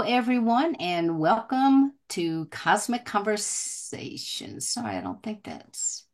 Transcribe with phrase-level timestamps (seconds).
[0.00, 4.68] everyone, and welcome to Cosmic Conversations.
[4.68, 6.04] Sorry, I don't think that's.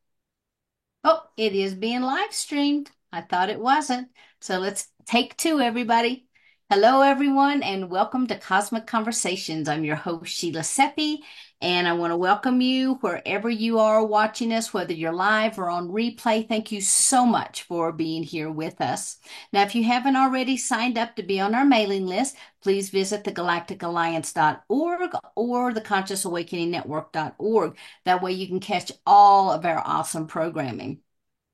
[1.04, 2.90] Oh, it is being live streamed.
[3.12, 4.08] I thought it wasn't.
[4.40, 6.26] So let's take two, everybody.
[6.68, 9.68] Hello, everyone, and welcome to Cosmic Conversations.
[9.68, 11.22] I'm your host, Sheila Seppi,
[11.60, 15.68] and I want to welcome you wherever you are watching us, whether you're live or
[15.68, 16.46] on replay.
[16.46, 19.18] Thank you so much for being here with us.
[19.52, 23.24] Now, if you haven't already signed up to be on our mailing list, please visit
[23.24, 27.76] thegalacticalliance.org or theconsciousawakeningnetwork.org.
[28.04, 31.00] That way you can catch all of our awesome programming.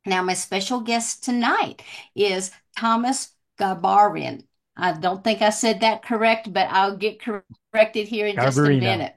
[0.07, 1.83] Now, my special guest tonight
[2.15, 4.45] is Thomas Garbarian.
[4.77, 8.71] I don't think I said that correct, but I'll get corrected here in just a
[8.71, 9.15] minute.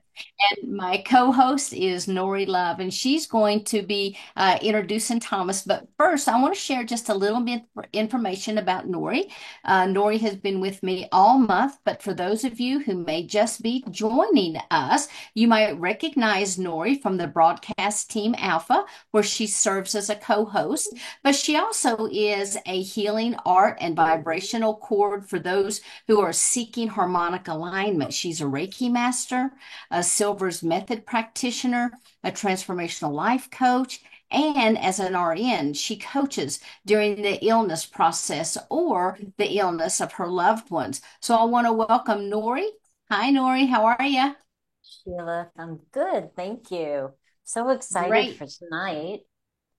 [0.50, 5.64] And my co-host is Nori Love, and she's going to be uh, introducing Thomas.
[5.64, 9.32] But first, I want to share just a little bit information about Nori.
[9.66, 13.24] Uh, Nori has been with me all month, but for those of you who may
[13.24, 19.48] just be joining us, you might recognize Nori from the broadcast team Alpha, where she
[19.48, 20.94] serves as a co-host.
[21.24, 26.88] But she also is a healing art and vibrational cord for those who are seeking
[26.88, 28.14] harmonic alignment.
[28.14, 29.52] She's a Reiki master,
[29.92, 31.91] a Silva's Method practitioner,
[32.23, 39.17] a transformational life coach, and as an RN, she coaches during the illness process or
[39.38, 41.02] the illness of her loved ones.
[41.22, 42.67] So I want to welcome Nori.
[43.09, 43.69] Hi, Nori.
[43.69, 44.35] How are you?
[44.83, 46.35] Sheila, I'm good.
[46.35, 47.13] Thank you.
[47.44, 48.38] So excited Great.
[48.38, 49.22] for tonight.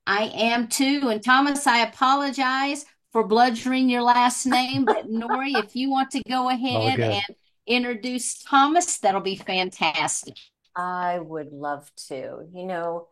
[0.07, 1.09] I am too.
[1.11, 6.23] And Thomas, I apologize for bludgeoning your last name, but Nori, if you want to
[6.27, 7.23] go ahead and
[7.69, 10.35] introduce Thomas, that'll be fantastic.
[10.75, 12.47] I would love to.
[12.53, 13.09] You know,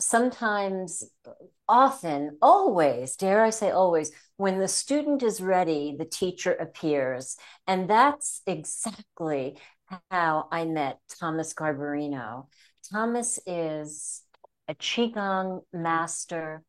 [0.00, 1.04] sometimes,
[1.68, 7.36] often, always, dare I say always, when the student is ready, the teacher appears.
[7.66, 9.58] And that's exactly
[10.10, 12.46] how I met Thomas Garbarino.
[12.90, 14.22] Thomas is
[14.68, 16.62] a Qigong master,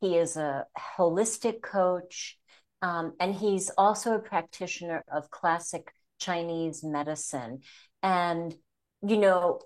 [0.00, 0.66] he is a
[0.96, 2.38] holistic coach,
[2.82, 7.60] um, and he's also a practitioner of classic Chinese medicine.
[8.02, 8.54] And,
[9.06, 9.60] you know,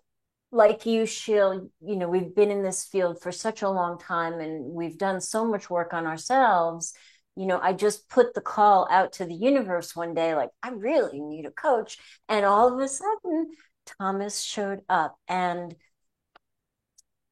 [0.50, 4.34] like you, Sheil, you know, we've been in this field for such a long time
[4.34, 6.94] and we've done so much work on ourselves.
[7.36, 10.70] You know, I just put the call out to the universe one day, like, I
[10.70, 11.98] really need a coach.
[12.28, 13.48] And all of a sudden,
[13.98, 15.16] Thomas showed up.
[15.26, 15.74] And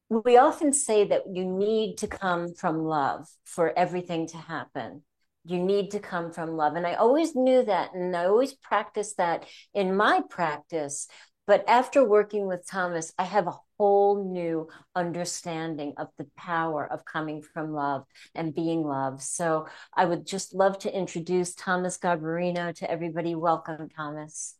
[0.09, 5.03] we often say that you need to come from love for everything to happen
[5.45, 6.75] you need to come from love.
[6.75, 7.93] And I always knew that.
[7.93, 11.07] And I always practiced that in my practice.
[11.45, 17.03] But after working with Thomas, I have a whole new understanding of the power of
[17.03, 19.21] coming from love and being loved.
[19.21, 23.35] So I would just love to introduce Thomas Garbarino to everybody.
[23.35, 24.55] Welcome, Thomas.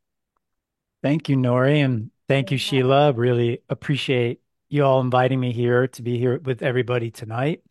[1.01, 1.77] Thank you, Nori.
[1.77, 3.13] And thank you, Sheila.
[3.13, 7.61] Really appreciate you all inviting me here to be here with everybody tonight.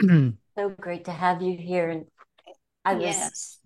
[0.56, 1.88] so great to have you here.
[1.88, 2.04] And
[2.84, 3.58] I was yes.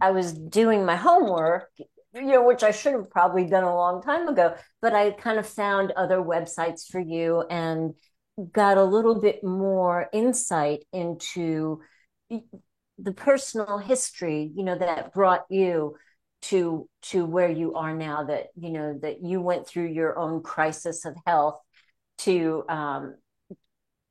[0.00, 1.70] I was doing my homework,
[2.14, 5.38] you know, which I should have probably done a long time ago, but I kind
[5.38, 7.94] of found other websites for you and
[8.50, 11.80] got a little bit more insight into
[12.98, 15.96] the personal history, you know, that brought you
[16.42, 20.42] to to where you are now that you know that you went through your own
[20.42, 21.60] crisis of health
[22.18, 23.14] to um,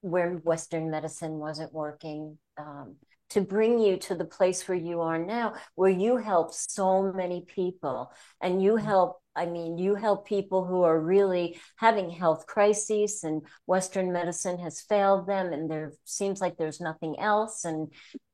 [0.01, 2.95] where Western medicine wasn't working, um,
[3.31, 7.45] to bring you to the place where you are now, where you help so many
[7.47, 8.85] people and you mm-hmm.
[8.85, 9.21] help.
[9.33, 14.81] I mean, you help people who are really having health crises, and Western medicine has
[14.81, 17.63] failed them, and there seems like there's nothing else.
[17.63, 17.93] And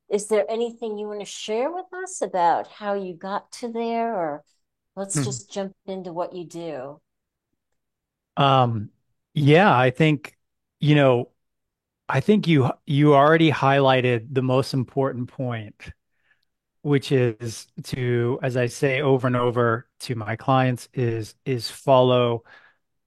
[0.09, 4.15] is there anything you want to share with us about how you got to there,
[4.15, 4.43] or
[4.95, 5.23] let's hmm.
[5.23, 6.99] just jump into what you do?
[8.35, 8.89] Um,
[9.35, 10.35] yeah, I think
[10.79, 11.29] you know
[12.09, 15.91] I think you you already highlighted the most important point,
[16.81, 22.43] which is to, as I say over and over to my clients, is is follow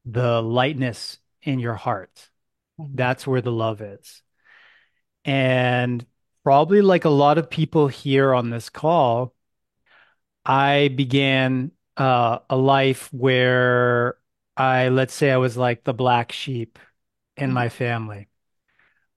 [0.05, 2.31] the lightness in your heart.
[2.81, 2.97] Mm-hmm.
[2.97, 4.23] That's where the love is.
[5.25, 6.05] And
[6.45, 9.35] probably like a lot of people here on this call,
[10.45, 14.17] I began uh, a life where
[14.57, 16.79] I, let's say I was like the black sheep
[17.37, 17.55] in mm-hmm.
[17.55, 18.30] my family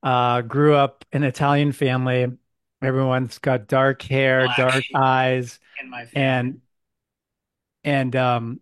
[0.04, 2.28] uh, grew up in an Italian family.
[2.82, 5.60] Everyone's got dark hair, Black dark eyes,
[6.14, 6.62] and
[7.84, 8.60] and um,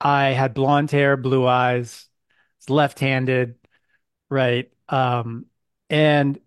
[0.00, 2.08] I had blonde hair, blue eyes,
[2.68, 3.54] left-handed,
[4.28, 4.70] right?
[4.88, 5.46] Um,
[5.88, 6.38] and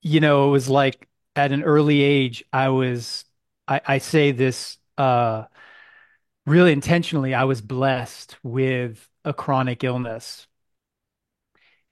[0.00, 3.24] you know, it was like at an early age, I was.
[3.66, 5.44] I, I say this uh,
[6.46, 10.46] really intentionally, I was blessed with a chronic illness.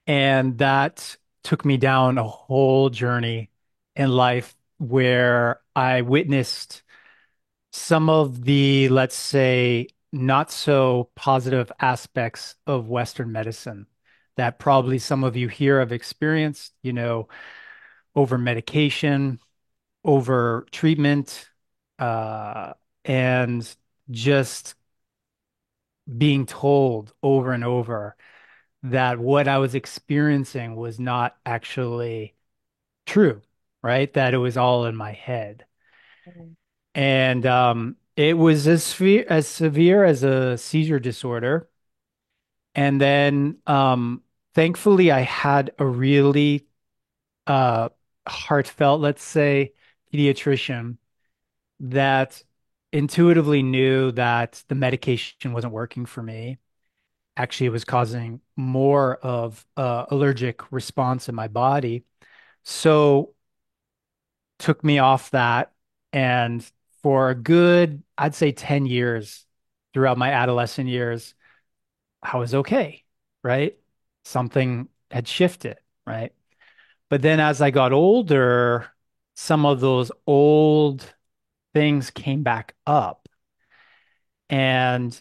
[0.07, 3.51] And that took me down a whole journey
[3.97, 6.83] in life where I witnessed
[7.73, 13.87] some of the, let's say, not so positive aspects of Western medicine
[14.37, 17.29] that probably some of you here have experienced, you know,
[18.15, 19.41] over medication,
[20.05, 21.49] over treatment,
[21.99, 22.73] uh,
[23.05, 23.75] and
[24.11, 24.75] just
[26.19, 28.17] being told over and over
[28.85, 32.35] that what I was experiencing was not actually
[33.07, 33.43] true,
[33.83, 34.13] right?
[34.15, 35.67] That it was all in my head.
[36.27, 36.55] Mhm.
[36.95, 41.69] And um, it was as severe, as severe as a seizure disorder.
[42.75, 44.23] And then um,
[44.55, 46.67] thankfully, I had a really
[47.47, 47.91] uh,
[48.29, 49.75] heartfelt, let's say,
[50.13, 50.99] pediatrician
[51.81, 52.43] that
[52.93, 56.59] intuitively knew that the medication wasn't working for me.
[57.37, 62.05] Actually, it was causing more of a allergic response in my body.
[62.63, 63.35] So
[64.59, 65.73] took me off that.
[66.13, 66.65] And
[67.03, 69.45] for a good, I'd say 10 years
[69.95, 71.35] throughout my adolescent years,
[72.23, 73.05] I was okay,
[73.43, 73.77] right?
[74.25, 75.77] Something had shifted,
[76.07, 76.33] right?
[77.09, 78.89] But then as I got older,
[79.35, 81.15] some of those old
[81.75, 83.29] things came back up.
[84.49, 85.21] And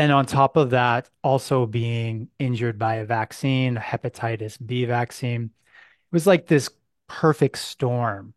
[0.00, 5.44] and on top of that, also being injured by a vaccine, a hepatitis B vaccine,
[5.44, 6.70] it was like this
[7.08, 8.34] perfect storm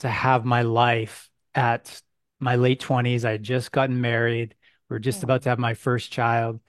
[0.00, 2.02] to have my life at
[2.40, 3.24] my late 20s.
[3.24, 4.54] I had just gotten married.
[4.88, 5.44] We were just about Mhm.
[5.44, 6.60] to have my first child,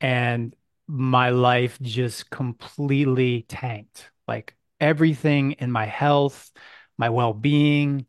[0.00, 0.54] and
[0.86, 4.10] my life just completely tanked.
[4.28, 6.52] Like everything in my health,
[6.98, 8.06] my well-being,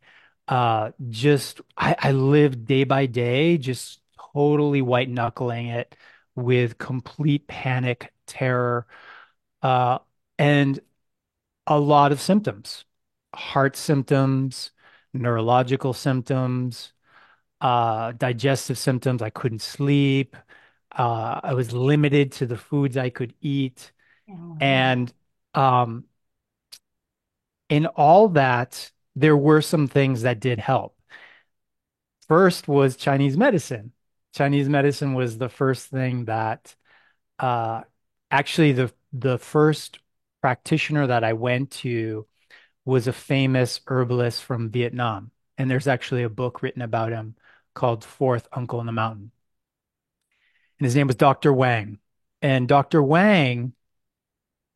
[0.48, 4.00] uh, just I, I lived day by day, just
[4.38, 5.96] totally white knuckling it
[6.36, 8.86] with complete panic, terror,
[9.62, 9.98] uh,
[10.38, 10.78] and
[11.66, 12.84] a lot of symptoms,
[13.34, 14.70] heart symptoms,
[15.12, 16.92] neurological symptoms,
[17.60, 19.22] uh, digestive symptoms.
[19.22, 20.36] I couldn't sleep.
[20.96, 23.90] Uh, I was limited to the foods I could eat.
[24.30, 24.56] Oh.
[24.60, 25.12] And
[25.54, 26.04] um,
[27.68, 30.96] in all that, there were some things that did help.
[32.28, 33.92] First was Chinese medicine.
[34.38, 36.76] Chinese medicine was the first thing that
[37.40, 37.82] uh,
[38.30, 39.98] actually the the first
[40.40, 42.24] practitioner that I went to
[42.84, 45.32] was a famous herbalist from Vietnam.
[45.58, 47.34] And there's actually a book written about him
[47.74, 49.32] called Fourth Uncle in the Mountain.
[50.78, 51.52] And his name was Dr.
[51.52, 51.98] Quang.
[52.40, 53.02] And Dr.
[53.02, 53.72] Quang,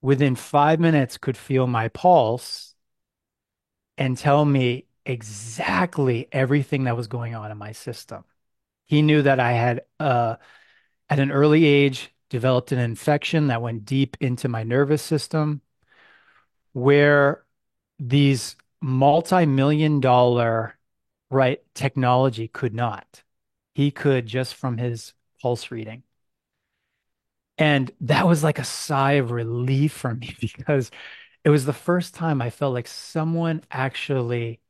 [0.01, 2.75] within five minutes, could feel my pulse
[3.97, 8.25] and tell me exactly everything that was going on in my system.
[8.93, 10.37] He knew that I had, uh,
[11.09, 15.63] at an early age, developed an infection that went deep into my nervous system,
[16.75, 17.45] where
[17.99, 20.77] these multi-million dollar
[21.31, 23.23] right technology could not.
[23.75, 26.03] He could just from his pulse reading.
[27.59, 30.91] And that was like a sigh of relief for me because
[31.45, 34.61] it was the first time I felt like someone actually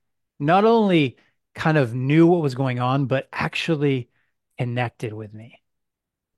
[0.41, 1.19] not only
[1.55, 4.11] kind of knew what was going on, but actually
[4.63, 5.59] connected with me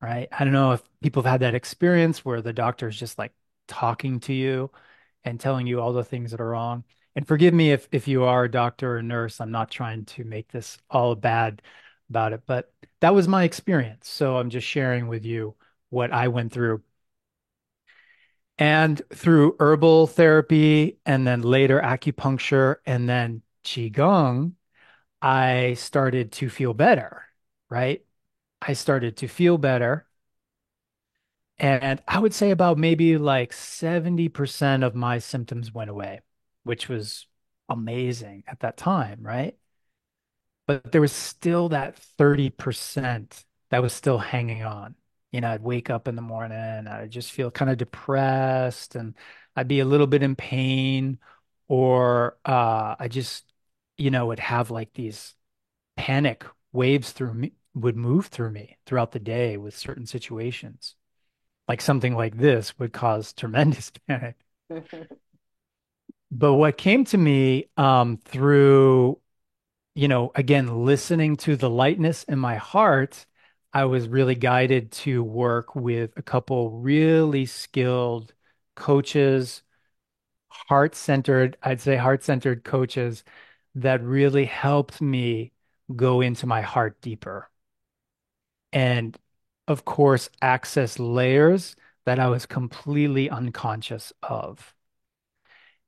[0.00, 0.28] right?
[0.32, 3.32] I don't know if people have had that experience where the doctor is just like
[3.68, 4.70] talking to you
[5.24, 6.84] and telling you all the things that are wrong.
[7.16, 10.24] And forgive me if if you are a doctor or nurse, I'm not trying to
[10.24, 11.62] make this all bad
[12.10, 14.08] about it, but that was my experience.
[14.08, 15.54] So I'm just sharing with you
[15.90, 16.82] what I went through.
[18.58, 24.52] And through herbal therapy and then later acupuncture and then qigong,
[25.22, 27.24] I started to feel better,
[27.70, 28.03] right?
[28.66, 30.06] I started to feel better
[31.58, 36.20] And I would say about maybe like 70% of my symptoms went away,
[36.64, 37.26] which was
[37.68, 39.56] amazing at that time, right?
[40.66, 44.94] But there was still that 30% that was still hanging on.
[45.32, 49.14] You know, I'd wake up in the morning I'd just feel kind of depressed and
[49.56, 51.18] I'd be a little bit in pain,
[51.68, 53.44] or uh, I just,
[53.98, 55.34] you know, would have like these
[55.96, 60.96] panic waves through me, would move through me throughout the day with certain situations
[61.68, 64.36] like something like this would cause tremendous panic.
[66.30, 69.20] But what came to me um, through,
[69.94, 73.26] you know, again, listening to the lightness in my heart,
[73.72, 78.34] I was really guided to work with a couple really skilled
[78.76, 79.62] coaches,
[80.48, 83.24] heart-centered, I'd say heart-centered coaches
[83.76, 85.52] that really helped me
[85.96, 87.50] go into my heart deeper.
[88.74, 89.16] And
[89.66, 94.74] of course access layers that I was completely unconscious of.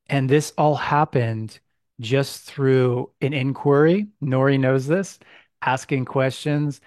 [0.08, 1.60] And this all happened
[2.00, 4.08] just through an inquiry.
[4.22, 5.18] Nori knows this,
[5.60, 6.80] asking questions,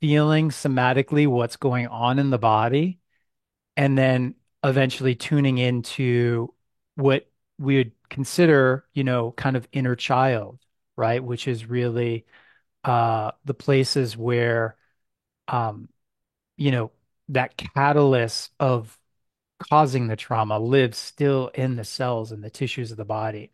[0.00, 3.00] feeling somatically what's going on in the body,
[3.76, 6.52] and then eventually tuning into
[6.96, 10.58] what we would consider, you know, kind of inner child,
[10.96, 11.22] right?
[11.22, 12.26] Which is really
[12.84, 14.76] uh, the places where,
[15.48, 15.88] um,
[16.56, 16.90] you know,
[17.30, 18.98] that catalyst of
[19.58, 23.52] causing the trauma lives still in the cells and the tissues of the body.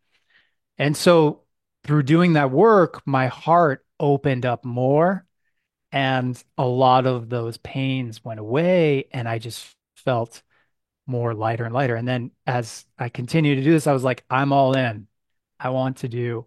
[0.78, 1.42] And so
[1.84, 5.24] through doing that work, my heart opened up more
[5.92, 9.64] and a lot of those pains went away and I just
[9.96, 10.42] felt
[11.06, 11.94] more lighter and lighter.
[11.94, 15.06] And then as I continued to do this, I was like, I'm all in.
[15.60, 16.46] I want to do,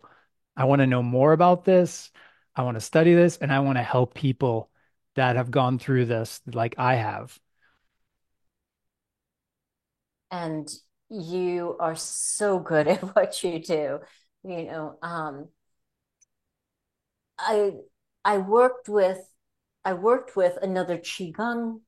[0.56, 2.12] I want to know more about this.
[2.56, 4.70] I want to study this and I want to help people
[5.18, 7.38] that have gone through this like I have.
[10.32, 10.70] And
[11.10, 14.00] you are so good at what you do.
[14.44, 15.50] You know, um,
[17.38, 17.74] I
[18.24, 19.20] I worked with
[19.84, 21.82] I worked with another qigong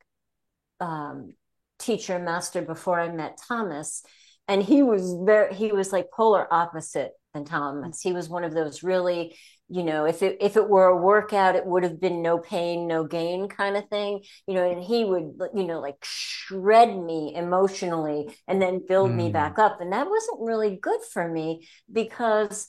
[0.80, 1.34] um,
[1.78, 4.04] teacher master before I met Thomas,
[4.48, 8.02] and he was very he was like polar opposite than Thomas.
[8.02, 9.36] He was one of those really,
[9.70, 12.88] you know, if it if it were a workout, it would have been no pain,
[12.88, 14.70] no gain kind of thing, you know.
[14.70, 19.60] And he would, you know, like shred me emotionally and then build me Mm, back
[19.60, 22.68] up, and that wasn't really good for me because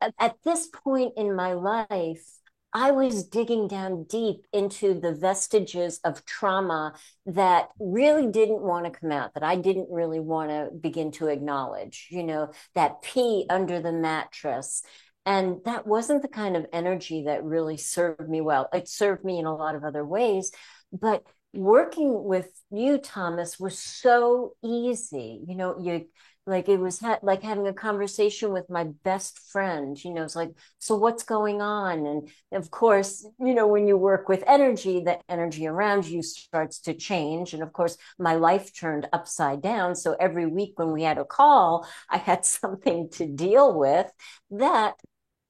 [0.00, 2.37] at, at this point in my life.
[2.78, 6.94] I was digging down deep into the vestiges of trauma
[7.26, 11.26] that really didn't want to come out, that I didn't really want to begin to
[11.26, 14.84] acknowledge, you know, that pee under the mattress.
[15.26, 18.68] And that wasn't the kind of energy that really served me well.
[18.72, 20.52] It served me in a lot of other ways.
[20.92, 25.42] But working with you, Thomas, was so easy.
[25.48, 26.06] You know, you
[26.48, 30.36] like it was ha- like having a conversation with my best friend you know it's
[30.36, 32.06] like so what's going on?
[32.06, 36.80] And of course you know when you work with energy the energy around you starts
[36.80, 37.54] to change.
[37.54, 39.94] And of course my life turned upside down.
[39.94, 44.10] So every week when we had a call i had something to deal with
[44.50, 44.94] that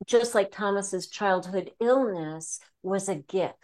[0.07, 3.55] just like thomas's childhood illness was a gift.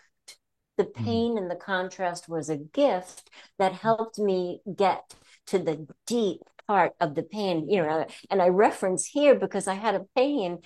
[0.77, 5.15] The mm, pain and the contrast was a gift that helped me get
[5.47, 9.75] to the deep part of the pain you know and i reference here because i
[9.75, 10.59] had a pain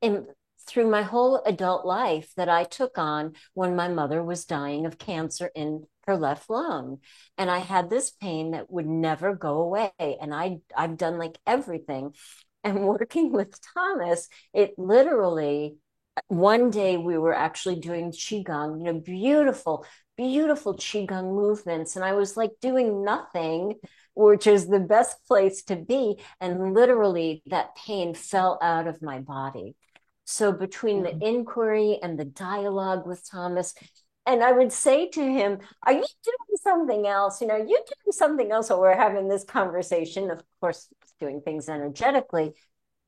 [0.00, 0.26] in
[0.66, 4.98] through my whole adult life that i took on when my mother was dying of
[4.98, 6.98] cancer in her left lung.
[7.38, 9.90] And i had this pain that would never go away.
[9.98, 12.14] And i i've done like everything.
[12.62, 15.76] And working with thomas it literally
[16.28, 19.84] one day we were actually doing qigong you know beautiful
[20.16, 21.96] beautiful qigong movements.
[21.96, 23.74] And i was like doing nothing
[24.14, 26.18] which is the best place to be.
[26.40, 29.76] And literally that pain fell out of my body.
[30.24, 31.22] So between the Mhm.
[31.22, 33.74] inquiry and the dialogue with thomas
[34.26, 37.40] and i would say to him are you doing something else?
[37.42, 40.30] You know you doing something else while we're having this conversation.
[40.30, 40.88] Of course
[41.20, 42.54] doing things energetically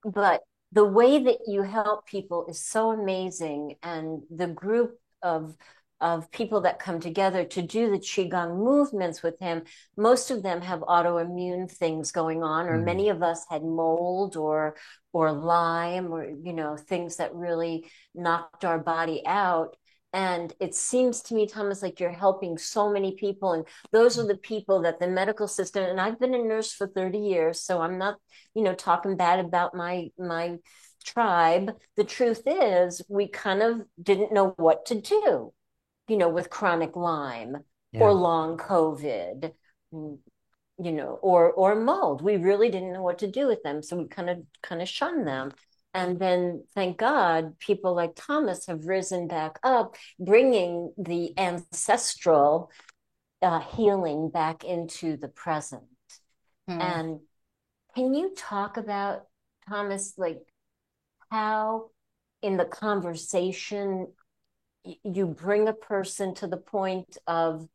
[0.04, 3.76] but the way that you help people is so amazing.
[3.82, 5.56] And the group of
[6.00, 9.62] of people that come together to do the qigong movements with him
[9.96, 12.84] most of them have autoimmune things going on or mm.
[12.84, 14.76] many of us had mold or
[15.16, 19.74] or lyme or you know things that really knocked our body out.
[20.12, 24.26] And it seems to me thomas like you're helping so many people and those are
[24.26, 27.82] the people that the medical system and i've been a nurse for 30 years so
[27.82, 28.16] i'm not
[28.54, 30.56] you know talking bad about my my
[31.04, 31.70] tribe.
[31.96, 35.52] The truth is we kind of didn't know what to do
[36.08, 37.56] you know with chronic lyme
[37.92, 39.52] or long covid
[39.92, 43.96] you know or or mold we really didn't know what to do with them so
[43.96, 45.52] we kind of kind of shunned them.
[45.94, 52.70] And then thank god people like thomas have risen back up bringing the ancestral
[53.40, 55.84] uh, healing back into the present.
[56.68, 56.80] Mm.
[56.80, 57.20] and
[57.94, 59.22] can you talk about
[59.68, 60.40] thomas like
[61.30, 61.90] how
[62.42, 64.08] in the conversation
[65.04, 67.68] you bring a person to the point of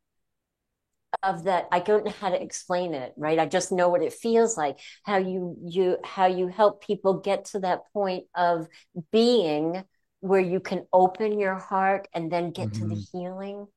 [1.24, 4.13] of that i don't know how to explain it right i just know what it
[4.13, 8.68] feels like how you you how you help people get to that point of
[9.12, 9.84] being
[10.22, 13.08] where you can open your heart and then get to the Mhm.
[13.12, 13.68] healing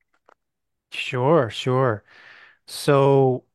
[0.91, 2.03] Sure, sure.
[2.67, 3.45] So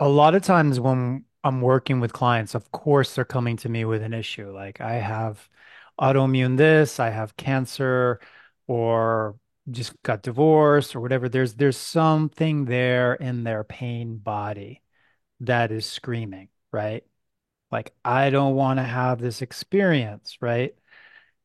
[0.00, 3.84] a lot of times when I'm working with clients, of course they're coming to me
[3.84, 4.52] with an issue.
[4.52, 5.48] Like I have
[6.00, 8.20] autoimmune this, I have cancer,
[8.66, 9.36] or
[9.70, 14.82] just got divorced or whatever, there's there's something there in their pain body
[15.40, 17.04] that is screaming, right?
[17.72, 20.74] Like, I don't want to have this experience, right?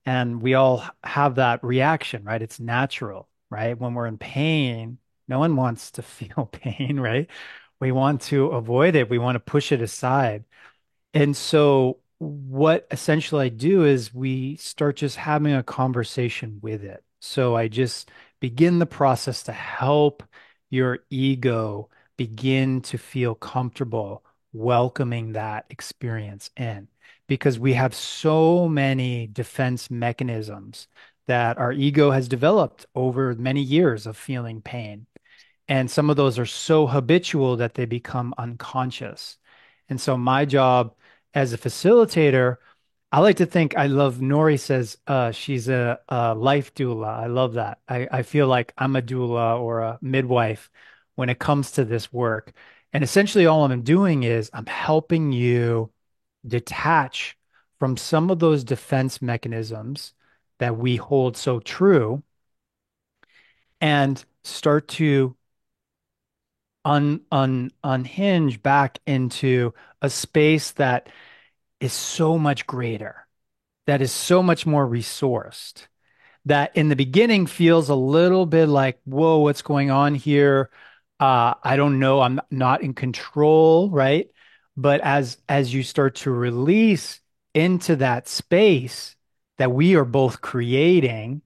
[0.06, 2.42] And we all have that reaction, right?
[2.42, 3.78] It's natural, right?
[3.78, 4.98] When we're in pain,
[5.28, 7.30] no one wants to feel pain, right?
[7.80, 9.10] We want to avoid it.
[9.10, 10.46] We want to push it aside.
[11.14, 17.04] And so what essentially I do is we start just having a conversation with it.
[17.22, 20.24] So I just begin the process to help
[20.70, 24.24] your ego begin to feel comfortable
[24.54, 26.88] welcoming that experience in
[27.28, 30.88] because we have so many defense mechanisms
[31.28, 35.06] that our ego has developed over many years of feeling pain.
[35.68, 39.38] And some of those are so habitual that they become unconscious.
[39.88, 40.96] And so my job
[41.34, 42.58] as a facilitator,
[43.12, 47.08] I like to think I love Nori says uh, she's a, a life doula.
[47.08, 47.80] I love that.
[47.88, 50.70] I, I feel like I'm a doula or a midwife
[51.16, 52.54] when it comes to this work.
[52.94, 55.92] And essentially, all I'm doing is I'm helping you
[56.48, 57.38] detach
[57.80, 60.14] from some of those defense mechanisms
[60.60, 62.24] that we hold so true
[63.82, 65.36] and start to
[66.86, 71.10] un, un, unhinge back into a space that
[71.82, 73.28] is so much greater,
[73.88, 75.88] that is so much more resourced,
[76.46, 80.70] that in the beginning feels a little bit like, whoa, what's going on here?
[81.20, 82.22] Uh, I don't know.
[82.22, 84.30] I'm not in control, right?
[84.78, 87.20] But as as you start to release
[87.54, 89.16] into that space
[89.58, 91.42] that we are both creating,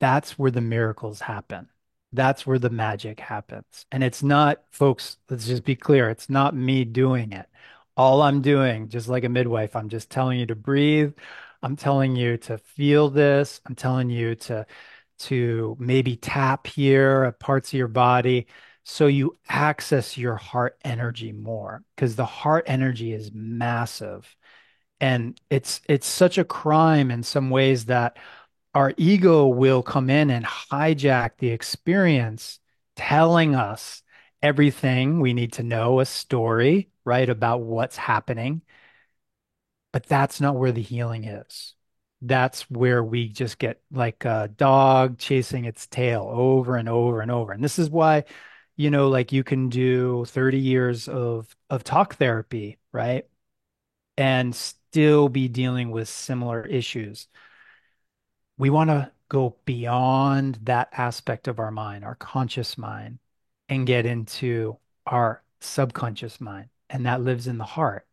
[0.00, 1.68] that's where the miracles happen.
[2.12, 3.86] That's where the magic happens.
[3.92, 7.46] And it's not, folks, let's just be clear, it's not me doing it.
[7.98, 11.14] All I'm doing, just like a midwife, I'm just telling you to breathe.
[11.62, 13.60] I'm telling you to feel this.
[13.66, 14.66] I'm telling you to
[15.20, 18.46] to maybe tap here at parts of your body
[18.84, 24.36] so you access your heart energy more because the heart energy is massive.
[25.00, 28.18] And it's it's such a crime in some ways that
[28.74, 32.60] our ego will come in and hijack the experience,
[32.96, 34.02] telling us
[34.42, 38.62] everything we need to know, a story, right, about what's happening.
[39.92, 41.74] But that's not where the healing is.
[42.20, 47.30] That's where we just get like a dog chasing its tail over and over and
[47.30, 47.52] over.
[47.52, 48.24] And this is why,
[48.76, 53.26] you know, like you can do 30 years of of talk therapy, right?
[54.16, 57.28] And still be dealing with similar issues
[58.58, 63.18] we want to go beyond that aspect of our mind, our conscious mind,
[63.68, 66.68] and get into our subconscious mind.
[66.90, 68.06] And that lives in the heart.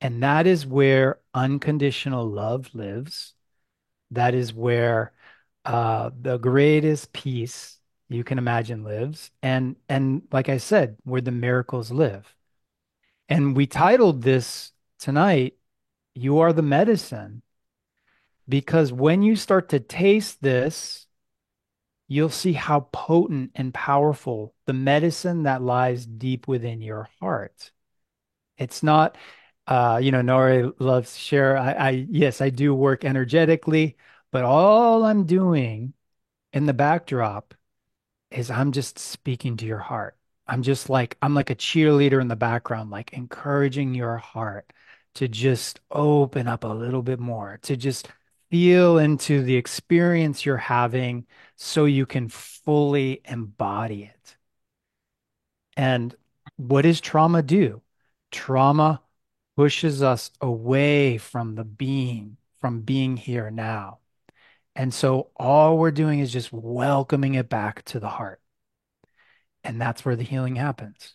[0.00, 3.34] And that is where unconditional love lives.
[4.10, 5.12] That is where
[5.64, 9.30] uh, the greatest peace you can imagine lives.
[9.42, 12.34] And and like I said, where the miracles live.
[13.28, 15.54] And we titled this tonight,
[16.14, 17.42] You Are the Medicine
[18.50, 21.06] because when you start to taste this,
[22.10, 27.70] you'll see how potent and powerful the medicine that lies deep within your heart.
[28.58, 29.16] It's not,
[29.68, 31.56] uh, you know, Nori loves to share.
[31.56, 33.96] I, I, yes, I do work energetically,
[34.32, 35.94] but all I'm doing
[36.52, 37.54] in the backdrop
[38.32, 40.16] is I'm just speaking to your heart.
[40.48, 44.72] I'm just like, I'm like a cheerleader in the background, like encouraging your heart
[45.14, 48.08] to just open up a little bit more, to just
[48.50, 54.36] feel into the experience you're having so you can fully embody it.
[55.76, 56.14] And
[56.56, 57.82] what does trauma do?
[58.30, 59.02] Trauma
[59.56, 63.98] pushes us away from the being, from being here now.
[64.74, 68.40] And so all we're doing is just welcoming it back to the heart.
[69.62, 71.14] And that's where the healing happens.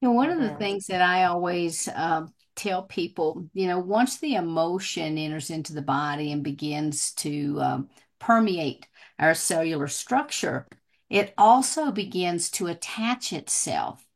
[0.00, 2.26] You know, one of the things that I always uh,
[2.62, 7.88] tell people, you know, once the emotion enters into the body and begins to um,
[8.20, 8.86] permeate
[9.18, 10.66] our cellular structure,
[11.10, 14.06] it also begins to attach itself.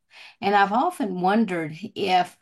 [0.41, 2.39] And I've often wondered if,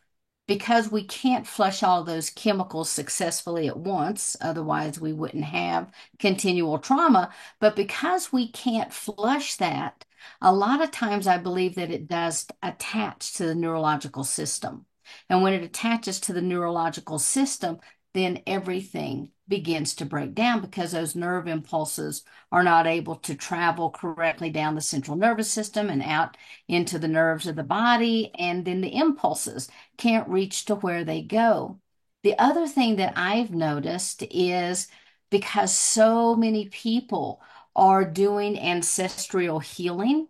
[0.47, 6.79] because we can't flush all those chemicals successfully at once, otherwise we wouldn't have continual
[6.79, 10.05] trauma, but because we can't flush that,
[10.43, 14.87] a lot of times I believe that it does attach to the neurological system.
[15.29, 17.79] And when it attaches to the neurological system,
[18.14, 23.90] then everything begins to break down because those nerve impulses are not able to travel
[23.90, 26.37] correctly down the central nervous system and out
[26.69, 28.31] into the nerves of the body.
[28.38, 31.81] And then the impulses can't reach to where they go.
[32.23, 34.88] The other thing that I've noticed is
[35.31, 37.43] because so many people
[37.77, 40.29] are doing ancestral healing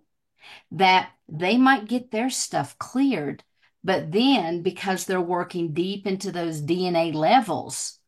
[0.73, 3.45] that they might get their stuff cleared,
[3.85, 7.99] but then because they're working deep into those DNA levels,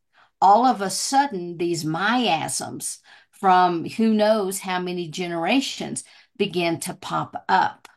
[0.41, 2.99] all of a sudden these miasms
[3.31, 6.05] from who knows how many generations
[6.39, 7.89] begin to pop up.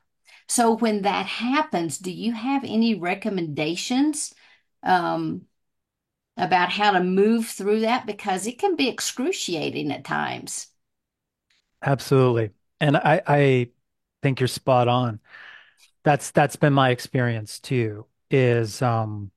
[0.47, 4.33] So when that happens, do you have any recommendations
[4.83, 5.43] um,
[6.37, 8.05] about how to move through that?
[8.07, 10.67] Because it can be excruciating at times.
[11.81, 12.51] Absolutely.
[12.79, 13.69] And I, I
[14.21, 15.19] think you're spot on.
[16.09, 19.29] That's that's been my experience too, is um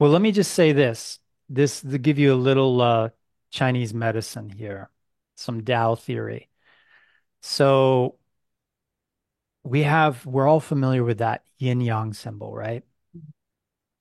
[0.00, 1.20] well, let me just say this.
[1.48, 3.10] This to give you a little uh
[3.52, 4.90] Chinese medicine here,
[5.36, 6.48] some Tao theory.
[7.40, 8.16] So
[9.62, 12.82] we have we're all familiar with that yin yang symbol, right?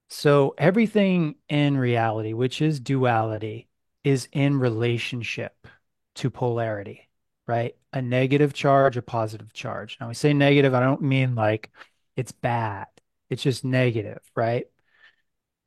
[0.09, 3.67] So everything in reality, which is duality,
[4.03, 5.67] is in relationship
[6.15, 7.09] to polarity,
[7.45, 7.75] right?
[7.93, 9.97] A negative charge, a positive charge.
[10.01, 11.69] Now, we say negative, I don't mean like
[12.15, 12.87] it's bad.
[13.29, 14.67] It's just negative, right?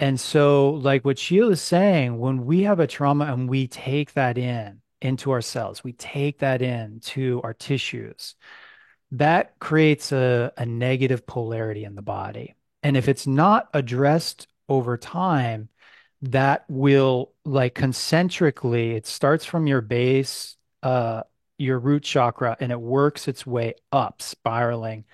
[0.01, 4.13] And so, like what Sheila is saying, when we have a trauma and we take
[4.15, 8.35] that in into ourselves, we take that in to our tissues,
[9.13, 12.55] that creates a, a negative polarity in the body.
[12.83, 15.69] And if it's not addressed over time,
[16.23, 21.23] that will like concentrically, it starts from your base, uh,
[21.59, 25.05] your root chakra, and it works its way up, spiraling.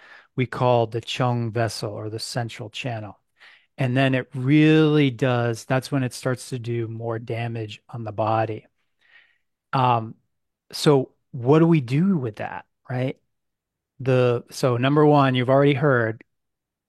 [0.41, 3.21] We call the Chong vessel or the central channel.
[3.77, 8.11] And then it really does, that's when it starts to do more damage on the
[8.11, 8.65] body.
[9.75, 10.15] Um,
[10.73, 13.19] so what do we do with that, right?
[13.99, 16.25] The so number one, you've already heard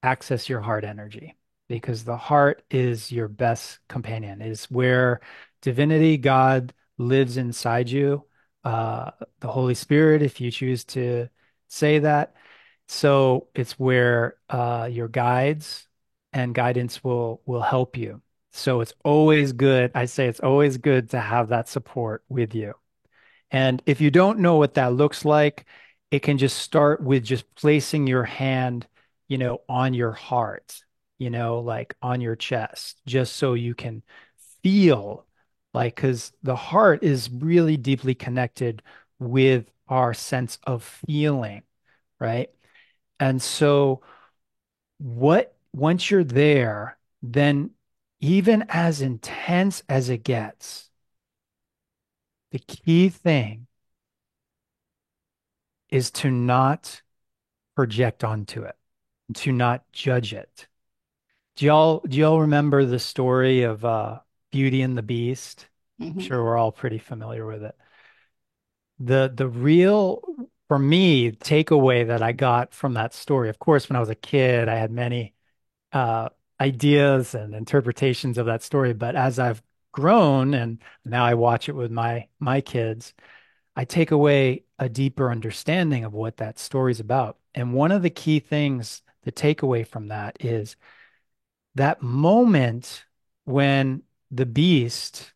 [0.01, 1.35] access your heart energy
[1.67, 5.19] because the heart is your best companion, is where
[5.61, 8.23] divinity, God lives inside you,
[8.63, 9.11] uh,
[9.41, 11.27] the Holy Spirit, if you choose to
[11.67, 12.33] say that.
[12.91, 15.87] So it's where uh, your guides
[16.33, 18.21] and guidance will will help you.
[18.51, 19.91] So it's always good.
[19.95, 22.73] I say it's always good to have that support with you.
[23.49, 25.65] And if you don't know what that looks like,
[26.11, 28.87] it can just start with just placing your hand,
[29.29, 30.81] you know, on your heart,
[31.17, 34.03] you know, like on your chest, just so you can
[34.63, 35.25] feel
[35.73, 38.81] like, because the heart is really deeply connected
[39.17, 41.63] with our sense of feeling,
[42.19, 42.49] right?
[43.21, 44.01] And so,
[44.99, 47.71] what, once you're there, then
[48.21, 50.89] even as intense as it gets,
[52.51, 53.67] the key thing
[55.89, 57.01] is to not
[57.75, 58.75] project onto it,
[59.35, 60.67] to not judge it.
[61.57, 64.19] Do y'all do y'all remember the story of uh,
[64.51, 65.67] Beauty and the Beast?
[65.99, 66.27] I'm Mhm.
[66.27, 67.75] sure we're all pretty familiar with it.
[68.99, 70.21] The the real
[70.71, 74.15] for me takeaway that I got from that story, of course, when I was a
[74.15, 75.33] kid, I had many
[75.91, 76.29] uh,
[76.61, 81.73] ideas and interpretations of that story, but as I've grown and now I watch it
[81.73, 83.13] with my my kids,
[83.75, 87.37] I take away a deeper understanding of what that story's about.
[87.53, 90.77] And one of the key things, the takeaway from that is
[91.75, 93.03] that moment
[93.43, 95.33] when the beast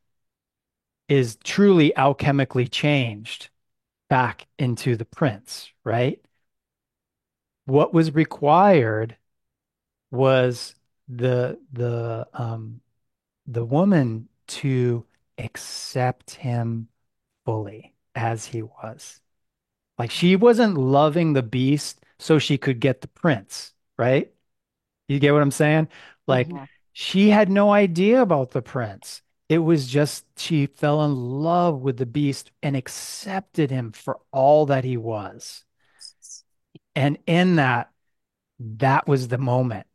[1.09, 3.49] is truly alchemically changed
[4.15, 6.21] back into the prince, right?
[7.65, 9.17] What was required
[10.11, 10.75] was
[11.09, 12.81] the the um
[13.47, 15.05] the woman to
[15.39, 16.89] accept him
[17.45, 19.21] fully as he was.
[19.99, 24.33] Like she wasn't loving the beast so she could get the prince, right?
[25.09, 25.89] You get what I'm saying?
[26.27, 26.67] Like Mhm.
[26.93, 29.23] she had no idea about the prince.
[29.47, 34.65] It was just she fell in love with the beast and accepted him for all
[34.67, 35.63] that he was.
[36.95, 37.91] And in that,
[38.59, 39.87] that was the moment,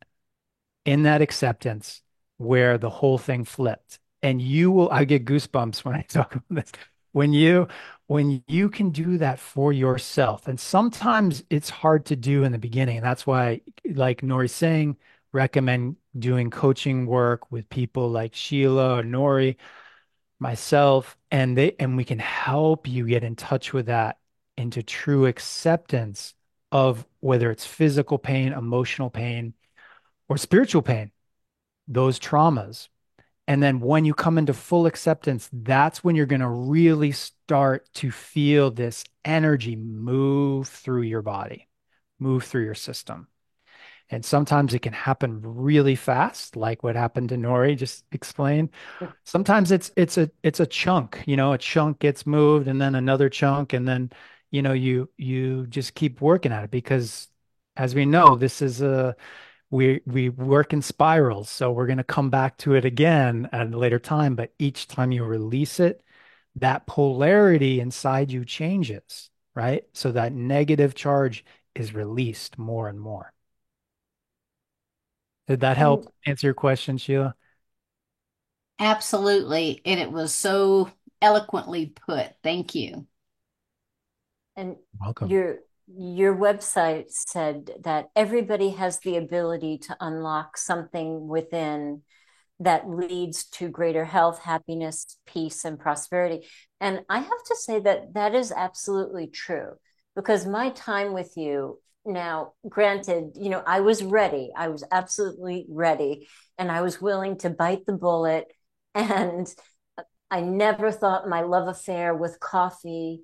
[0.85, 2.01] in that acceptance,
[2.37, 3.99] where the whole thing flipped.
[4.23, 6.71] And you will, I get goosebumps when I talk about this.
[7.13, 7.67] When you
[8.07, 12.57] when you can do that for yourself, and sometimes it's hard to do in the
[12.57, 14.97] beginning, and that's why, like Nori saying,
[15.33, 19.57] recommend doing coaching work with people like Sheila or Nori,
[20.39, 24.17] myself, and they and we can help you get in touch with that
[24.57, 26.33] into true acceptance
[26.71, 29.53] of whether it's physical pain, emotional pain,
[30.29, 31.11] or spiritual pain,
[31.87, 32.87] those traumas.
[33.47, 37.89] And then when you come into full acceptance, that's when you're going to really start
[37.95, 41.67] to feel this energy move through your body,
[42.19, 43.27] move through your system.
[44.11, 48.69] And sometimes it can happen really fast, like what happened to Nori just explained.
[49.25, 52.95] Sometimes it's it's a it's a chunk, you know, a chunk gets moved and then
[52.95, 54.11] another chunk and then
[54.51, 57.29] you know you you just keep working at it because
[57.77, 59.15] as we know, this is a
[59.69, 63.73] we we work in spirals, so we're going to come back to it again at
[63.73, 66.03] a later time, but each time you release it,
[66.55, 69.85] that polarity inside you changes, right?
[69.93, 71.45] So that negative charge
[71.75, 73.33] is released more and more.
[75.47, 77.35] Did that help answer your question, Sheila?
[78.79, 79.81] Absolutely.
[79.85, 80.89] And it was so
[81.21, 82.31] eloquently put.
[82.41, 83.07] Thank you.
[84.55, 85.29] and Welcome.
[85.29, 85.59] your
[85.93, 92.03] your website said that everybody has the ability to unlock something within
[92.61, 96.47] that leads to greater health, happiness, peace, and prosperity.
[96.79, 99.73] And I have to say that that is absolutely true
[100.15, 104.51] because my time with you now, granted, you know, I was ready.
[104.55, 108.47] I was absolutely ready and I was willing to bite the bullet.
[108.93, 109.47] And
[110.29, 113.23] I never thought my love affair with coffee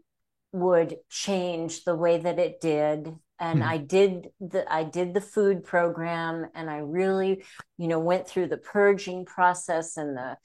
[0.52, 3.68] would change the way that it did and Mhm.
[3.68, 7.44] i did the i did the food program and i really
[7.78, 10.38] you know went through the purging process and the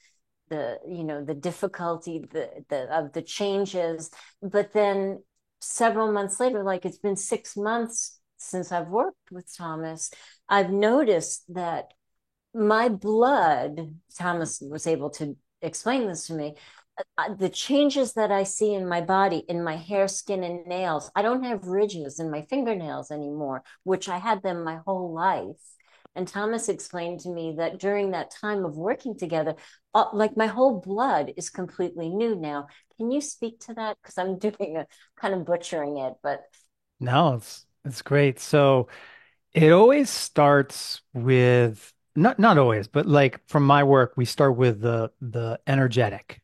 [0.49, 5.23] the you know the difficulty the, the of the changes but then
[5.61, 10.11] several months later like it's been six months since i've worked with thomas
[10.49, 11.93] i've noticed that
[12.53, 16.55] my blood thomas was able to explain this to me
[17.17, 21.09] uh, the changes that I see in my body, in my hair, skin, and nails.
[21.15, 25.57] I don't have ridges in my fingernails anymore, which I had them my whole life.
[26.15, 29.55] And Thomas explained to me that during that time of working together,
[29.95, 32.67] uh, like my whole blood is completely new now.
[32.97, 33.97] Can you speak to that?
[34.01, 34.85] Because I'm doing a
[35.19, 36.43] kind of butchering it, but
[36.99, 38.39] No, it's it's great.
[38.39, 38.87] So
[39.53, 44.81] it always starts with not not always, but like from my work, we start with
[44.81, 46.41] the the energetic.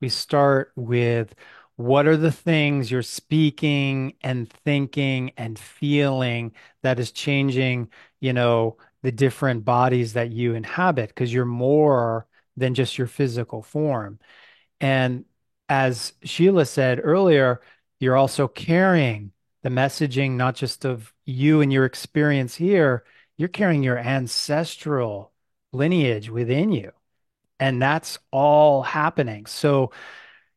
[0.00, 1.34] We start with
[1.76, 8.78] what are the things you're speaking and thinking and feeling that is changing, you know,
[9.02, 14.18] the different bodies that you inhabit because you're more than just your physical form.
[14.80, 15.24] And
[15.68, 17.60] as Sheila said earlier,
[18.00, 19.32] you're also carrying
[19.66, 23.02] the messaging, not just of you and your experience here,
[23.36, 25.32] you're carrying your ancestral
[25.72, 26.92] lineage within you.
[27.58, 29.46] And that's all happening.
[29.46, 29.90] So,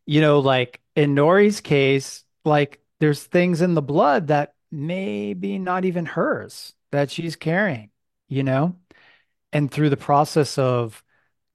[0.05, 5.85] you know, like in Nori's case, like there's things in the blood that maybe not
[5.85, 7.89] even hers that she's carrying,
[8.27, 8.75] you know?
[9.51, 11.03] And through the process of,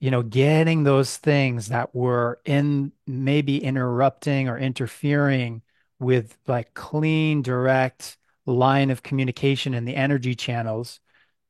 [0.01, 5.63] you know, getting those things that were in maybe interrupting or interfering
[5.99, 11.01] with like clean, direct line of communication in the energy channels,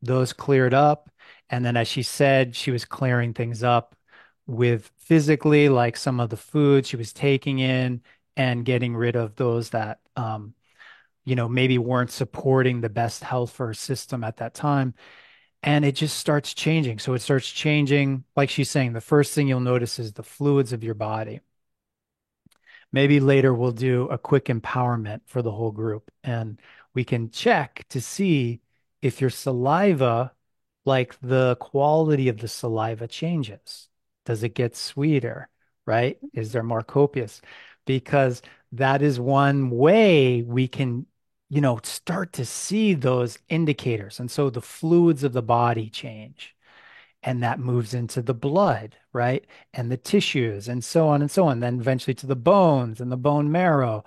[0.03, 1.11] those cleared up.
[1.51, 3.97] And then, as she said, she was clearing things up
[4.47, 8.03] with physically, like some of the food she was taking in
[8.37, 10.55] and getting rid of those that, um,
[11.25, 14.95] you know, maybe weren't supporting the best health for her system at that time
[15.65, 16.99] and it just starts changing.
[16.99, 20.75] So it starts changing, like she's saying, the first thing you'll notice is the fluids
[20.75, 21.41] of your body.
[22.95, 26.61] Maybe later we'll do a quick empowerment for the whole group and
[26.95, 28.61] we can check to see
[29.03, 30.31] if your saliva,
[30.85, 33.89] like the quality of the saliva changes.
[34.25, 35.49] Does it get sweeter,
[35.85, 36.19] right?
[36.35, 37.41] Is there more copious?
[37.85, 41.07] Because that is one way we can
[41.49, 44.21] you know, start to see those indicators.
[44.21, 46.54] And so the fluids of the body change,
[47.25, 49.45] and that moves into the blood, right?
[49.73, 51.61] And the tissues, and so on and so on.
[51.61, 54.05] Then eventually to the bones and the bone marrow.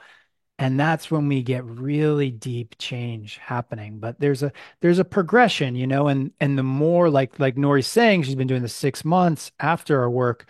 [0.60, 4.00] And that's when we get really deep change happening.
[4.00, 4.52] But there's a
[4.82, 8.48] there's a progression, you know, and and the more like like Nori's saying, she's been
[8.48, 10.50] doing this six months after our work.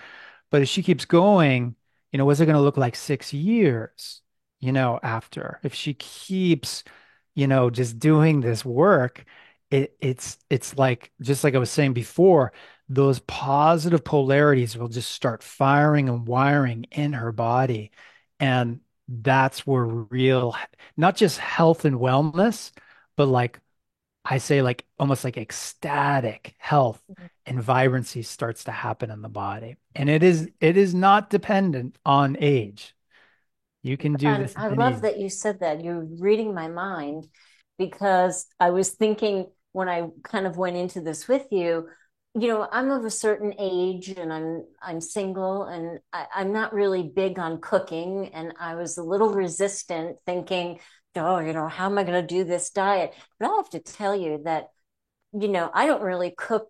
[0.50, 1.76] But if she keeps going,
[2.12, 4.22] you know, what's it to look like six years,
[4.60, 5.60] you know, after?
[5.64, 6.84] If she keeps,
[7.36, 9.26] you know, just doing this work,
[9.72, 12.54] it it's it's like just like I was saying before,
[12.90, 17.92] those positive polarities will just start firing and wiring in her body.
[18.40, 20.56] And that's where real,
[20.96, 22.72] not just health and wellness,
[23.16, 23.60] but like
[24.24, 27.26] I say, like almost like ecstatic health mm-hmm.
[27.46, 29.78] and vibrancy starts to happen in the body.
[29.96, 32.94] And it is it is not dependent on age.
[33.84, 35.84] You can do this I love that you said that.
[35.84, 37.28] You're reading my mind
[37.78, 39.48] because I was thinking
[39.78, 41.88] when I kind of went into this with you,
[42.34, 46.74] you know, I'm of a certain age and I'm I'm single and I, I'm not
[46.74, 50.80] really big on cooking and I was a little resistant thinking,
[51.16, 53.14] oh, you know, how am I going to do this diet?
[53.40, 54.70] But I have to tell you that
[55.34, 56.70] you know, I don't really cook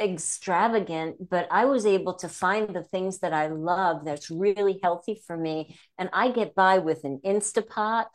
[0.00, 5.20] extravagant, but I was able to find the things that I love that's really healthy
[5.26, 5.76] for me.
[5.98, 8.06] And I get by with an Instapot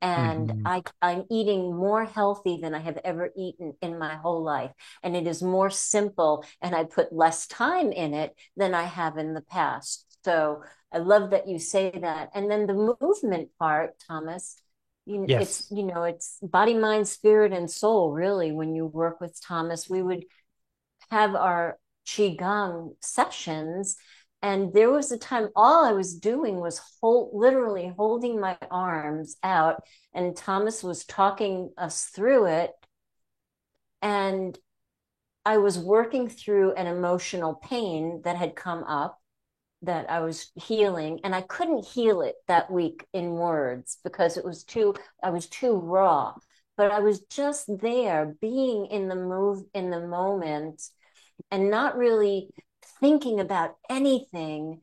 [0.00, 4.42] and hmm I, I'm eating more healthy than I have ever eaten in my whole
[4.42, 4.70] life.
[5.02, 9.18] And it is more simple, and I put less time in it than I have
[9.18, 10.04] in the past.
[10.24, 12.30] So I love that you say that.
[12.34, 14.60] And then the movement part, Thomas,
[15.06, 18.52] you, it's, you know, it's body, mind, spirit, and soul, really.
[18.52, 20.24] When you work with Thomas, we would
[21.10, 23.96] have our qigong sessions
[24.42, 29.36] and there was a time all I was doing was hold, literally holding my arms
[29.42, 29.82] out,
[30.14, 32.70] and Thomas was talking us through it.
[34.00, 34.56] And
[35.44, 39.18] I was working through an emotional pain that had come up
[39.82, 44.44] that I was healing, and I couldn't heal it that week in words because it
[44.44, 46.34] was too, I was too raw.
[46.76, 50.80] But I was just there, being in the move, in the moment,
[51.50, 52.50] and not really
[53.00, 54.80] thinking about anything.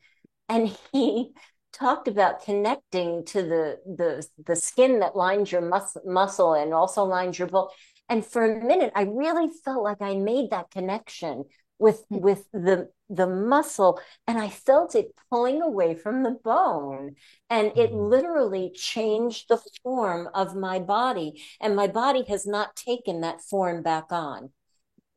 [0.49, 1.31] And he
[1.73, 7.03] talked about connecting to the the the skin that lines your mus- muscle and also
[7.03, 7.67] lines your bone.
[8.07, 11.45] And for a minute, I really felt like I made that connection
[11.79, 17.15] with with the the muscle, and I felt it pulling away from the bone,
[17.49, 18.09] and it Mhm.
[18.09, 21.43] literally changed the form of my body.
[21.59, 24.53] And my body has not taken that form back on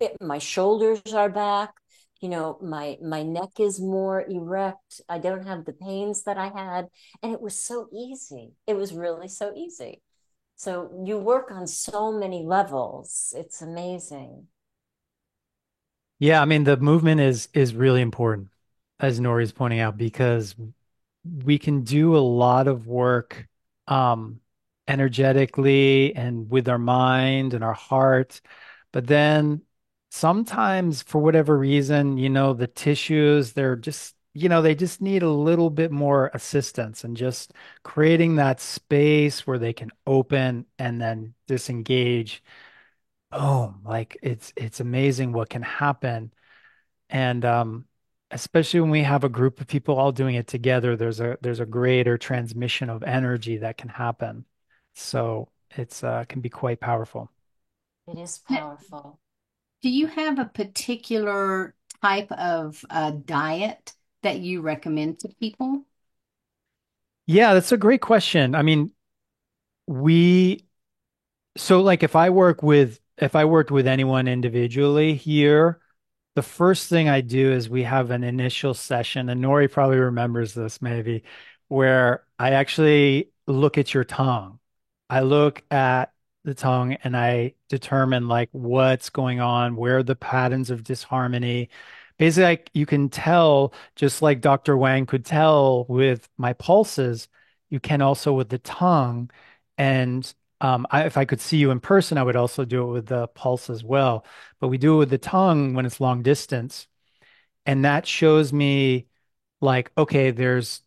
[0.00, 1.74] it, my shoulders are back
[2.20, 5.00] you know my my neck is more erect.
[5.08, 6.88] I don't have the pains that i had.
[7.22, 8.52] And it was so easy.
[8.66, 10.02] It was really so easy.
[10.56, 13.32] So you work on so many levels.
[13.36, 14.48] It's amazing.
[16.18, 18.48] Yeah, I mean the movement is is really important,
[19.00, 20.56] as Nori's pointing out, because
[21.44, 23.46] we can do a lot of work
[23.86, 24.40] um
[24.88, 28.40] energetically and with our mind and our heart,
[28.92, 29.62] but then
[30.18, 35.22] sometimes for whatever reason, you know, the tissues, they're just, you know, they just need
[35.22, 37.52] a little bit more assistance and just
[37.84, 42.42] creating that space where they can open and then disengage.
[43.32, 46.32] Oh, like it's it's amazing what can happen
[47.10, 47.86] and um,
[48.30, 51.60] especially when we have a group of people all doing it together, there's a there's
[51.60, 54.44] a greater transmission of energy that can happen.
[54.94, 57.30] So it's uh, can be quite powerful.
[58.08, 59.20] it is powerful
[59.82, 65.84] Do you have a particular type of uh, diet that you recommend to people?
[67.26, 68.54] Yeah, that's a great question.
[68.54, 68.92] I mean,
[69.86, 70.66] we
[71.56, 75.80] so like if I work with if I worked with anyone individually here,
[76.34, 80.54] the first thing I do is we have an initial session, and Nori probably remembers
[80.54, 81.24] this maybe,
[81.68, 84.60] where I actually look at your tongue.
[85.10, 86.12] I look at
[86.44, 91.68] the tongue and I determine like what's going on, where the patterns of disharmony.
[92.18, 94.76] Basically, like you can tell, just like Dr.
[94.76, 97.28] Wang could tell with my pulses,
[97.70, 99.30] you can also with the tongue.
[99.76, 102.92] And um, I, if I could see you in person, I would also do it
[102.92, 104.24] with the pulse as well
[104.60, 106.88] but we do it with the tongue when it's long distance.
[107.66, 109.08] And that shows me
[109.60, 110.82] like, okay, there's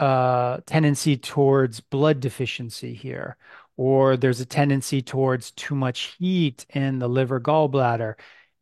[0.00, 3.36] a tendency towards blood deficiency here,
[3.76, 8.14] or there's a tendency towards too much heat in the liver gallbladder.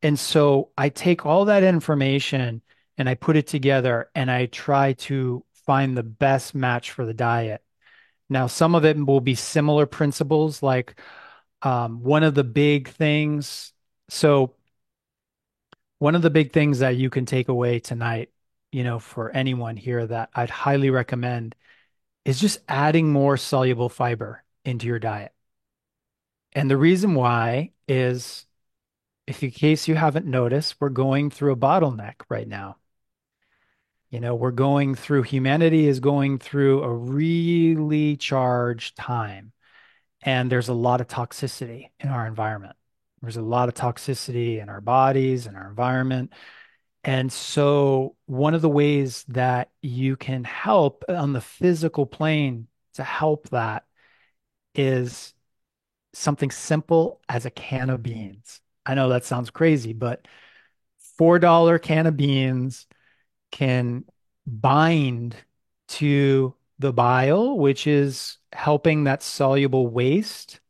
[0.02, 2.62] And so I take all that information
[2.98, 7.14] and I put it together and I try to find the best match for the
[7.14, 7.62] diet.
[8.28, 11.00] Now, some of it will be similar principles, like
[11.62, 13.72] um, one of the big things.
[14.08, 14.54] So
[15.98, 18.30] one of the big things that you can take away tonight,
[18.72, 21.54] you know, for anyone here that I'd highly recommend
[22.24, 25.32] is just adding more soluble fiber into your diet.
[26.52, 28.46] And the reason why is
[29.26, 32.76] if in case you haven't noticed, we're going through a bottleneck right now.
[34.10, 39.52] You know, we're going through, humanity is going through a really charged time,
[40.22, 42.76] and there's a lot of toxicity in our environment.
[43.22, 46.32] There's a lot of toxicity in our bodies and our environment.
[47.02, 53.02] And so, one of the ways that you can help on the physical plane to
[53.02, 53.84] help that
[54.74, 55.34] is
[56.12, 58.60] something simple as a can of beans.
[58.86, 60.26] I know that sounds crazy, but
[61.18, 62.86] $4 can of beans
[63.50, 64.04] can
[64.46, 65.36] bind
[65.88, 70.60] to the bile, which is helping that soluble waste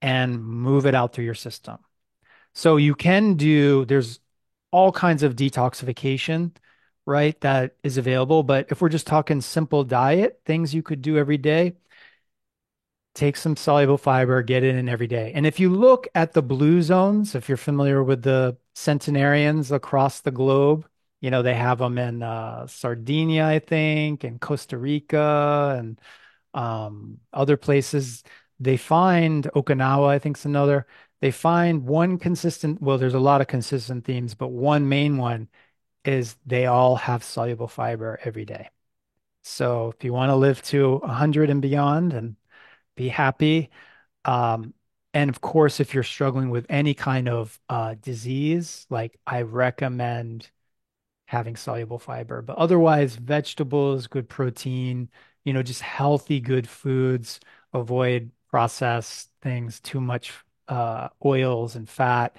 [0.00, 1.78] and move it out through your system.
[2.54, 4.20] So you can do, there's
[4.70, 6.52] all kinds of detoxification,
[7.06, 7.40] right?
[7.40, 8.42] That is available.
[8.42, 11.74] But if we're just talking simple diet, things you could do every day,
[13.14, 15.32] take some soluble fiber, get it in every day.
[15.34, 20.20] And if you look at the blue zones, if you're familiar with the centenarians across
[20.20, 20.88] the globe,
[21.20, 26.00] you know, they have them in uh, Sardinia, I think, and Costa Rica and
[26.54, 28.22] um, other places.
[28.60, 30.86] They find Okinawa, I think is another.
[31.20, 35.48] They find one consistent, well, there's a lot of consistent themes, but one main one
[36.04, 38.70] is they all have soluble fiber every day.
[39.42, 42.36] So if you want to live to 100 and beyond and
[42.98, 43.70] be happy,
[44.24, 44.74] um,
[45.14, 50.50] and of course, if you're struggling with any kind of uh, disease, like I recommend
[51.26, 52.42] having soluble fiber.
[52.42, 55.10] But otherwise, vegetables, good protein,
[55.44, 57.40] you know, just healthy, good foods,
[57.72, 60.32] avoid processed things, too much
[60.68, 62.36] uh, oils and fat.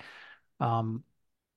[0.60, 1.04] Um,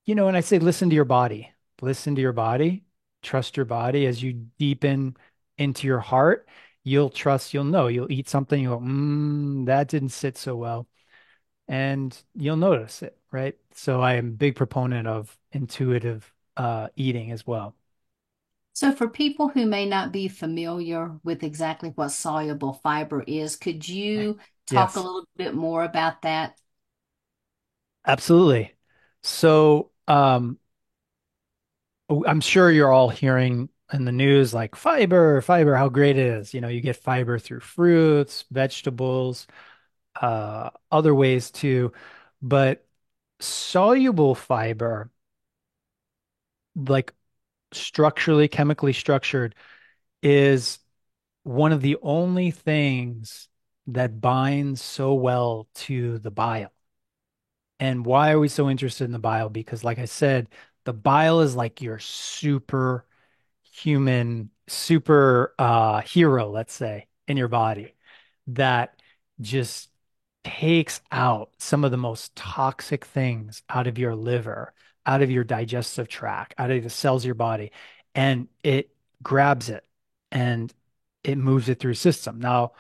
[0.07, 1.53] you know, and I say listen to your body.
[1.81, 2.85] Listen to your body.
[3.23, 5.17] Trust your body as you deepen
[5.59, 6.49] into your heart.
[6.85, 7.87] You'll trust, you'll know.
[7.89, 10.89] You'll eat something, you'll go, mm, that didn't sit so well.
[11.69, 13.59] And you'll notice it, right?
[13.75, 17.77] So I am a big proponent of intuitive uh, eating as well.
[18.75, 23.87] So, for people who may not be familiar with exactly what soluble fiber is, could
[23.89, 26.59] you talk a little bit more about that?
[28.07, 28.75] absolutely.
[29.23, 30.59] So, um,
[32.27, 36.55] I'm sure you're all hearing in the news like fiber, fiber, how great it is.
[36.55, 39.47] You know, you get fiber through fruits, vegetables,
[40.21, 41.93] uh, other ways too.
[42.43, 42.87] But
[43.41, 45.11] soluble fiber,
[46.77, 47.13] like
[47.73, 49.55] structurally, chemically structured,
[50.23, 50.79] is
[51.45, 53.49] one of the only things
[53.89, 56.73] that binds so well to the bile.
[57.81, 59.49] And why are we so interested in the bile?
[59.49, 60.49] Because, like I said,
[60.85, 63.07] the bile is like your super
[63.73, 67.95] human, super uh, hero, let's say, in your body
[68.49, 69.01] that
[69.41, 69.89] just
[70.45, 74.73] takes out some of the most toxic things out of your liver,
[75.07, 77.73] out of your digestive tract, out of the cells of your body,
[78.15, 78.91] and it
[79.23, 79.85] grabs it
[80.31, 80.73] and
[81.25, 82.41] it moves it through system.
[82.41, 82.73] Now,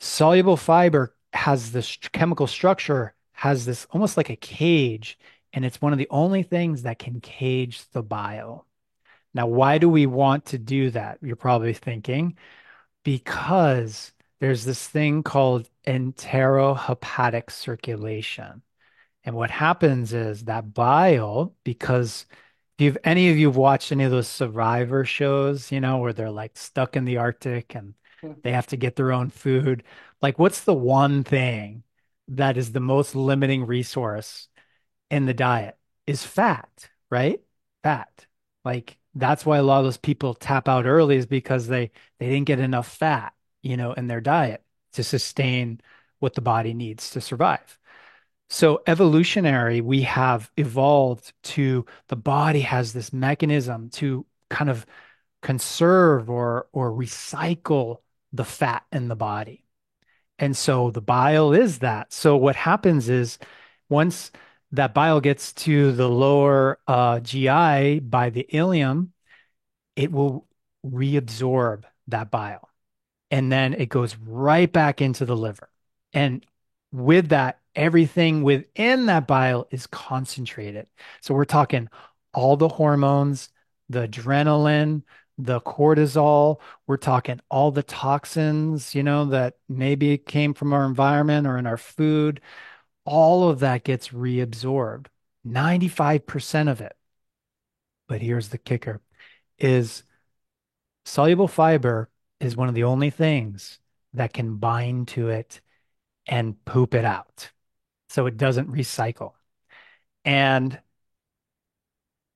[0.00, 5.18] soluble fiber has this chemical structure, has this almost like a cage,
[5.52, 8.66] and it's one of the only things that can cage the bile.
[9.34, 11.18] Now, why do we want to do that?
[11.22, 12.36] You're probably thinking
[13.04, 18.62] because there's this thing called enterohepatic circulation.
[19.24, 22.26] And what happens is that bile, because
[22.78, 26.12] if you've any of you have watched any of those survivor shows, you know, where
[26.12, 28.32] they're like stuck in the Arctic and hmm.
[28.42, 29.84] they have to get their own food,
[30.20, 31.84] like what's the one thing
[32.28, 34.48] that is the most limiting resource
[35.10, 35.76] in the diet
[36.06, 37.40] is fat, right?
[37.82, 38.26] Fat.
[38.64, 42.28] Like that's why a lot of those people tap out early is because they they
[42.30, 44.62] didn't get enough fat, you know, in their diet
[44.94, 45.80] to sustain
[46.18, 47.78] what the body needs to survive.
[48.48, 54.86] So evolutionary, we have evolved to the body has this mechanism to kind of
[55.42, 57.98] conserve or or recycle
[58.32, 59.64] the fat in the body.
[60.38, 62.12] And so the bile is that.
[62.12, 63.38] So what happens is
[63.88, 64.32] once
[64.72, 69.08] that bile gets to the lower uh, GI by the ileum,
[69.96, 70.46] it will
[70.84, 72.68] reabsorb that bile.
[73.30, 75.68] And then it goes right back into the liver.
[76.12, 76.44] And
[76.90, 80.86] with that, everything within that bile is concentrated.
[81.20, 81.88] So we're talking
[82.34, 83.50] all the hormones,
[83.88, 85.02] the adrenaline,
[85.38, 86.60] the cortisol.
[86.86, 91.66] We're talking all the toxins, you know, that maybe came from our environment or in
[91.66, 92.40] our food.
[93.04, 95.06] All of that gets reabsorbed.
[95.46, 96.96] 95% of it.
[98.08, 99.00] But here's the kicker
[99.58, 100.02] is
[101.04, 103.78] soluble fiber is one of the only things
[104.14, 105.60] that can bind to it
[106.26, 107.50] and poop it out.
[108.08, 109.32] So it doesn't recycle.
[110.24, 110.78] And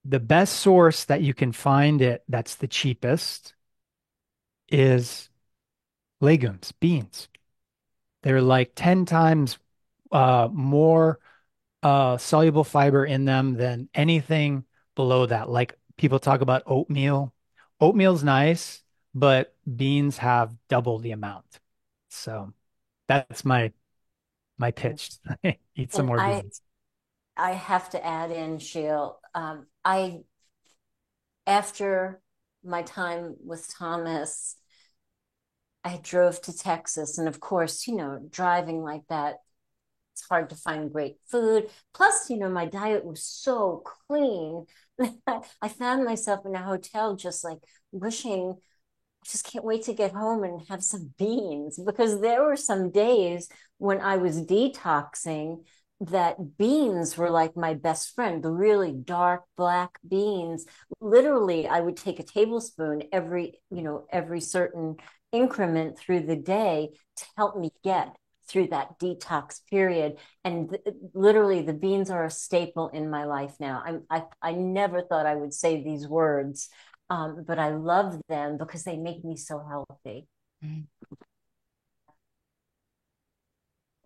[0.05, 3.55] the best source that you can find it that's the cheapest
[4.69, 5.29] is
[6.21, 7.29] legumes, beans.
[8.23, 9.59] They're like 10 times
[10.12, 11.18] uh, more
[11.82, 14.64] uh, soluble fiber in them than anything
[14.96, 15.50] below that.
[15.50, 17.34] Like people talk about oatmeal.
[17.80, 18.82] Oatmeal's nice,
[19.14, 21.61] but beans have double the amount.
[22.11, 22.52] So
[23.09, 23.72] that's my
[24.59, 25.12] my pitch.
[25.76, 26.62] Eat some And more I beans.
[27.36, 29.20] I have to add in, Sheil.
[29.34, 30.22] Um, I
[31.46, 32.20] after
[32.64, 34.57] my time with Thomas,
[35.84, 39.36] I drove to Texas, and of course, you know, driving like that,
[40.17, 41.69] it's hard to find great food.
[41.93, 44.64] Plus, you know, my diet was so clean.
[45.61, 47.59] I found myself in a hotel just like
[47.93, 48.57] wishing
[49.27, 53.49] just can't wait to get home and have some beans because there were some days
[53.79, 55.64] when I was detoxing
[56.01, 60.64] that beans were like my best friend, the really dark black beans.
[61.01, 64.97] Literally, I would take a tablespoon every, you know, every certain
[65.33, 68.14] increment through the day to help me get
[68.49, 70.18] through that detox period.
[70.44, 70.82] And th-
[71.14, 73.82] literally, the beans are a staple in my life now.
[73.84, 76.68] I'm, I, I never thought I would say these words,
[77.11, 80.28] um, but I love them because they make me so healthy.
[80.64, 80.86] Mm.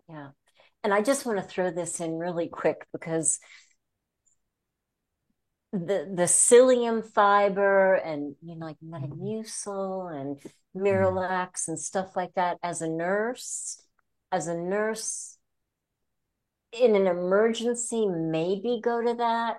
[0.09, 0.29] Yeah.
[0.83, 3.39] And I just want to throw this in really quick because
[5.71, 10.37] the the psyllium fiber and you know like Metamucil and
[10.75, 13.80] Miralax and stuff like that as a nurse
[14.31, 15.37] as a nurse
[16.71, 19.57] in an emergency maybe go to that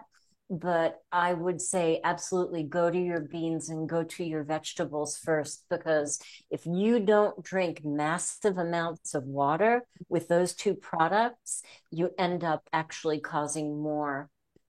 [0.53, 5.65] but I would say absolutely go to your beans and go to your vegetables first
[5.71, 6.21] because
[6.51, 12.69] if you don't drink massive amounts of water with those two products, you end up
[12.71, 14.29] actually causing more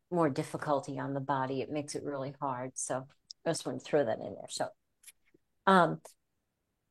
[0.10, 1.60] more difficulty on the body.
[1.60, 2.72] It makes it really hard.
[2.76, 3.08] So
[3.46, 4.50] I just want to throw that in there.
[4.50, 4.68] So
[5.68, 6.00] um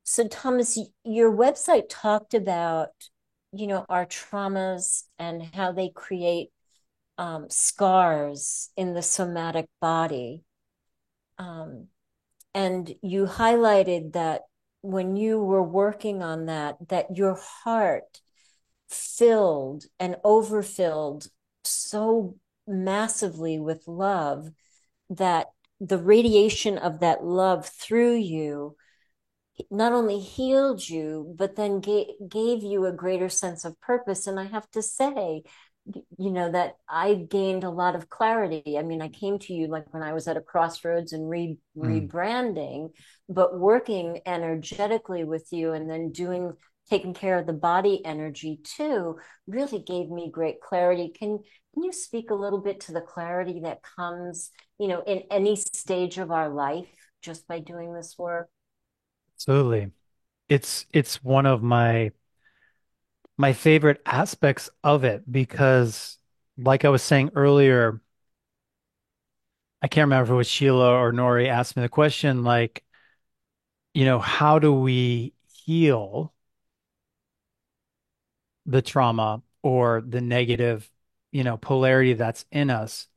[0.05, 2.90] so Thomas, your website talked about
[3.53, 6.48] you know our traumas and how they create
[7.18, 10.42] um, scars in the somatic body.
[11.38, 11.88] Um,
[12.55, 14.42] and you highlighted that
[14.82, 18.20] when you were working on that, that your heart
[18.88, 21.28] filled and overfilled
[21.64, 22.36] so
[22.66, 24.50] massively with love
[25.11, 25.48] that
[25.80, 28.76] the radiation of that love through you
[29.70, 34.26] not only healed you, but then gave, gave you a greater sense of purpose.
[34.26, 35.42] And I have to say,
[36.16, 39.66] you know that i gained a lot of clarity i mean i came to you
[39.66, 42.09] like when i was at a crossroads and re- mm.
[42.09, 42.90] rebranding
[43.28, 46.53] but working energetically with you and then doing
[46.88, 51.38] taking care of the body energy too really gave me great clarity can
[51.74, 55.57] can you speak a little bit to the clarity that comes you know in any
[55.57, 56.88] stage of our life
[57.22, 58.48] just by doing this work
[59.49, 59.90] absolutely
[60.49, 62.12] it's it's one of my
[63.36, 66.18] my favorite aspects of it because,
[66.59, 68.01] like I was saying earlier,
[69.82, 72.84] I can't remember if it was Sheila or Nori asked me the question, like,
[73.95, 75.34] you know, how do we
[75.64, 76.32] heal
[78.66, 80.88] the trauma or the negative,
[81.32, 83.09] you know, polarity that's in us?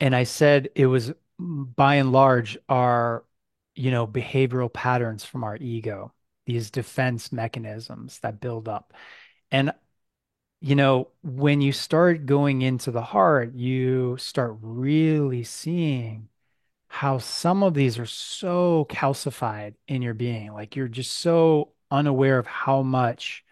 [0.00, 3.24] And I said it was by and large our,
[3.78, 6.12] you know, behavioral patterns from our ego
[6.46, 8.94] these defense mechanisms that build up.
[9.50, 9.72] And,
[10.60, 16.28] you know, when you start going into the heart, you start really seeing
[16.88, 20.52] how some of these are so calcified in your being.
[20.52, 23.44] Like you're just so unaware of how much,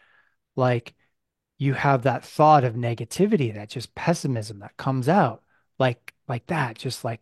[0.56, 0.94] like,
[1.58, 5.42] you have that thought of negativity, that just pessimism that comes out
[5.78, 7.20] like like that, just like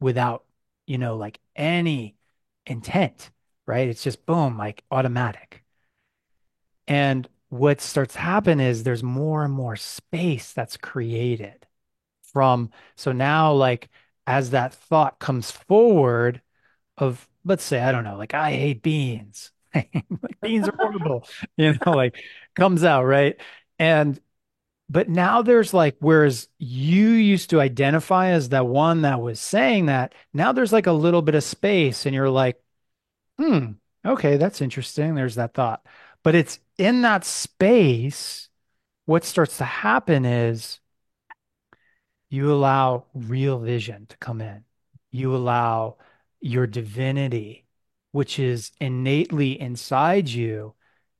[0.00, 0.44] without,
[0.86, 2.16] you know, like any
[2.66, 3.30] intent
[3.66, 3.88] right?
[3.88, 5.62] It's just boom, like automatic.
[6.86, 11.66] And what starts to happen is there's more and more space that's created
[12.32, 13.88] from, so now, like,
[14.26, 16.42] as that thought comes forward
[16.98, 20.04] of, let's say, I don't know, like, I hate beans, like,
[20.42, 22.16] beans are horrible, you know, like,
[22.54, 23.36] comes out, right?
[23.78, 24.20] And,
[24.88, 29.86] but now there's like, whereas you used to identify as that one that was saying
[29.86, 32.62] that, now there's like a little bit of space, and you're like,
[33.38, 33.72] hmm,
[34.04, 35.14] okay, that's interesting.
[35.14, 35.86] There's that thought.
[36.22, 38.48] But it's in that space,
[39.06, 40.80] what starts to happen is
[42.30, 44.64] you allow real vision to come in.
[45.10, 45.98] You allow
[46.40, 47.66] your divinity,
[48.12, 50.74] which is innately inside you,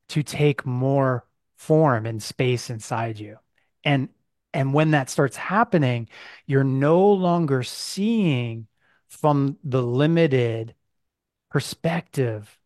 [0.08, 3.38] to take more form and space inside you.
[3.84, 4.08] And
[4.52, 6.08] and when that starts happening,
[6.46, 8.68] you're no longer seeing
[9.08, 10.74] from the limited
[11.50, 12.58] perspective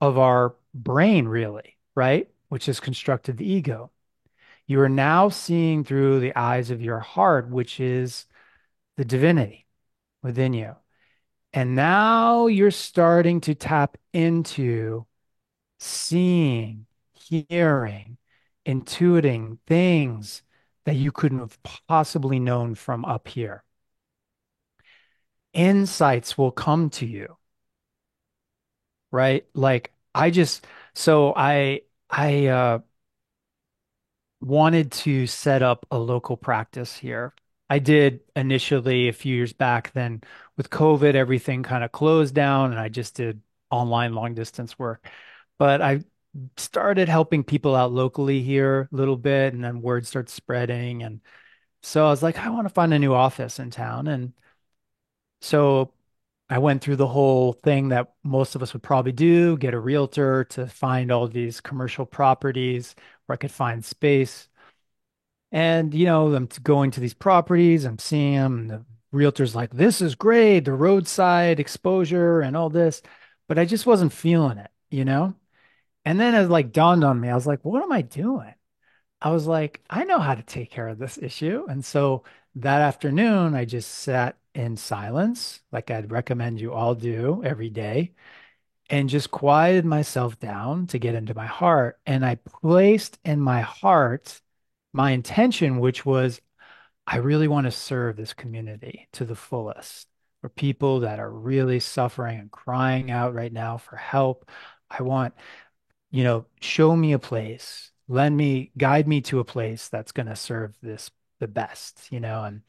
[0.00, 2.30] of our brain, really, right?
[2.48, 3.90] Which has constructed the ego.
[4.66, 8.26] You are now seeing through the eyes of your heart, which is
[8.98, 9.66] the divinity
[10.22, 10.76] within you.
[11.54, 15.06] And now you're starting to tap into
[15.78, 18.17] seeing, hearing,
[18.68, 20.42] intuiting things
[20.84, 21.58] that you couldn't have
[21.88, 23.64] possibly known from up here.
[25.52, 27.36] Insights will come to you
[29.10, 29.46] right?
[29.54, 32.78] Like I just so I I uh
[34.40, 37.34] wanted to set up a local practice here
[37.70, 39.92] I did initially a few years back.
[39.92, 40.22] Then
[40.56, 45.06] with COVID, everything kind of closed down and I just did online long distance work.
[45.58, 46.00] But I
[46.56, 51.02] started helping people out locally here a little bit and then word started spreading.
[51.02, 51.20] And
[51.82, 54.08] so I was like, I want to find a new office in town.
[54.08, 54.32] And
[55.40, 55.92] so
[56.50, 59.80] I went through the whole thing that most of us would probably do, get a
[59.80, 62.94] realtor to find all these commercial properties
[63.26, 64.48] where I could find space.
[65.52, 70.00] And, you know, I'm going to these properties, I'm seeing them, the realtor's like, this
[70.00, 73.02] is great, the roadside exposure and all this.
[73.48, 75.34] But I just wasn't feeling it, you know?
[76.08, 78.54] And then it like dawned on me, I was like, what am I doing?
[79.20, 81.66] I was like, I know how to take care of this issue.
[81.68, 87.42] And so that afternoon, I just sat in silence, like I'd recommend you all do
[87.44, 88.12] every day,
[88.88, 91.98] and just quieted myself down to get into my heart.
[92.06, 94.40] And I placed in my heart
[94.94, 96.40] my intention, which was,
[97.06, 100.08] I really want to serve this community to the fullest
[100.40, 104.48] for people that are really suffering and crying out right now for help.
[104.90, 105.34] I want
[106.10, 110.26] you know, show me a place, lend me, guide me to a place that's going
[110.26, 112.62] to serve this the best, you know, and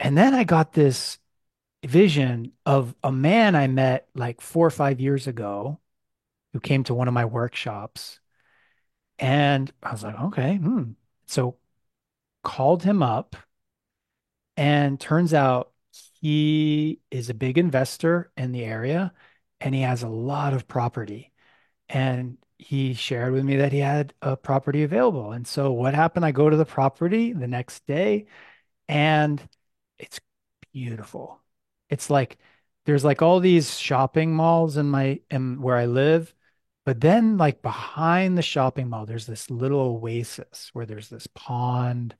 [0.00, 1.18] and then I got this
[1.86, 5.80] vision of a man I met like four or five years ago
[6.52, 8.20] who came to one of my workshops,
[9.18, 10.92] and I was like, okay, hmm.
[11.26, 11.56] So
[12.44, 13.36] called him up,
[14.56, 15.72] and turns out
[16.20, 19.12] he is a big investor in the area,
[19.60, 21.31] and he has a lot of property.
[21.92, 25.32] And he shared with me that he had a property available.
[25.32, 26.24] And so what happened?
[26.24, 28.26] I go to the property the next day
[28.88, 29.42] and
[29.98, 30.20] it's
[30.72, 31.40] beautiful.
[31.90, 32.38] It's like
[32.86, 36.34] there's like all these shopping malls in my in where I live,
[36.84, 42.16] but then like behind the shopping mall, there's this little oasis where there's this pond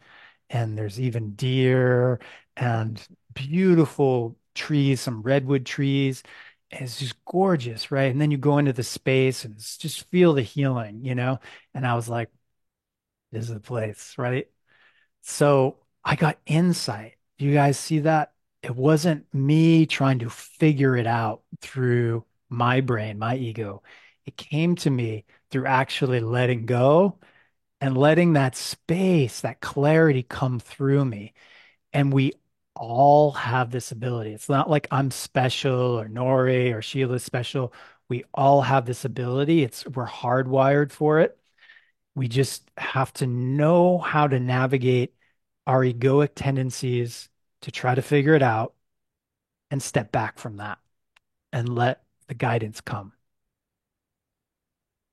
[0.50, 2.20] and there's even deer
[2.56, 6.22] and beautiful trees, some redwood trees.
[6.72, 8.10] It's just gorgeous, right?
[8.10, 11.38] And then you go into the space and just feel the healing, you know?
[11.74, 12.30] And I was like,
[13.30, 14.48] this is the place, right?
[15.22, 17.16] So I got insight.
[17.38, 18.32] Do you guys see that?
[18.62, 23.82] It wasn't me trying to figure it out through my brain, my ego.
[24.26, 27.18] It came to me through actually letting go
[27.80, 31.34] and letting that space, that clarity come through me.
[31.92, 32.32] And we
[32.74, 34.32] all have this ability.
[34.32, 37.72] It's not like I'm special or Nori or Sheila's special.
[38.08, 39.62] We all have this ability.
[39.62, 41.38] It's we're hardwired for it.
[42.14, 45.14] We just have to know how to navigate
[45.66, 47.28] our egoic tendencies
[47.62, 48.74] to try to figure it out
[49.70, 50.78] and step back from that
[51.52, 53.12] and let the guidance come.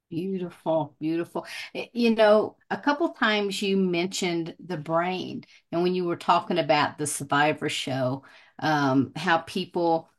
[0.09, 1.45] Beautiful, beautiful.
[1.75, 6.57] Eh, You know, a couple times you mentioned the brain, and when you were talking
[6.57, 8.23] about the Survivor show,
[8.57, 10.09] um, how people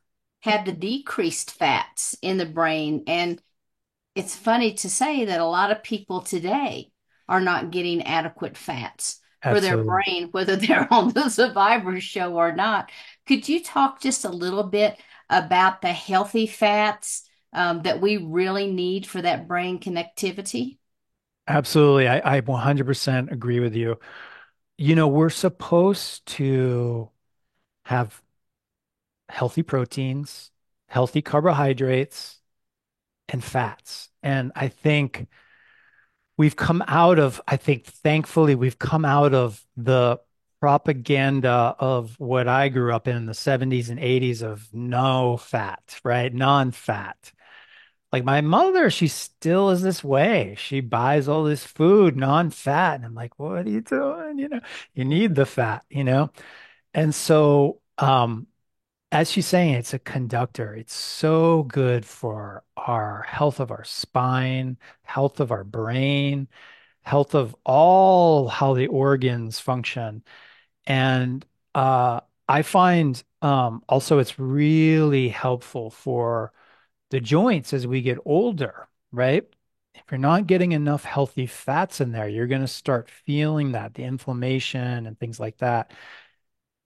[0.41, 3.03] had the decreased fats in the brain.
[3.05, 3.41] And
[4.15, 6.91] it's funny to say that a lot of people today
[7.29, 10.03] are not getting adequate fats for their Absolutely.
[10.03, 12.91] brain, whether they're on the Survivor show or not.
[13.27, 17.23] Could you talk just a little bit about the healthy fats
[17.53, 20.77] um, that we really need for that brain connectivity?
[21.47, 22.07] Absolutely.
[22.07, 23.99] I, I 100% agree with you.
[24.77, 27.09] You know, we're supposed to
[27.85, 28.21] have
[29.29, 30.51] healthy proteins,
[30.87, 32.39] healthy carbohydrates,
[33.29, 34.09] and fats.
[34.23, 35.27] And I think
[36.37, 40.19] we've come out of, I think thankfully, we've come out of the
[40.59, 45.99] propaganda of what I grew up in in the 70s and 80s of no fat,
[46.03, 46.33] right?
[46.33, 47.31] Non-fat.
[48.11, 50.55] Like my mother, she still is this way.
[50.57, 52.95] She buys all this food non-fat.
[52.95, 54.37] And I'm like, what are you doing?
[54.39, 54.61] You know,
[54.93, 56.31] you need the fat, you know?
[56.93, 58.47] And so, um,
[59.11, 60.73] as she's saying, it's a conductor.
[60.75, 66.47] It's so good for our health of our spine, health of our brain,
[67.03, 70.23] health of all how the organs function.
[70.85, 71.45] And
[71.75, 76.53] uh, I find um, also it's really helpful for
[77.11, 79.45] the joints as we get older, right?
[79.95, 83.93] If you're not getting enough healthy fats in there, you're going to start feeling that,
[83.95, 85.91] the inflammation and things like that.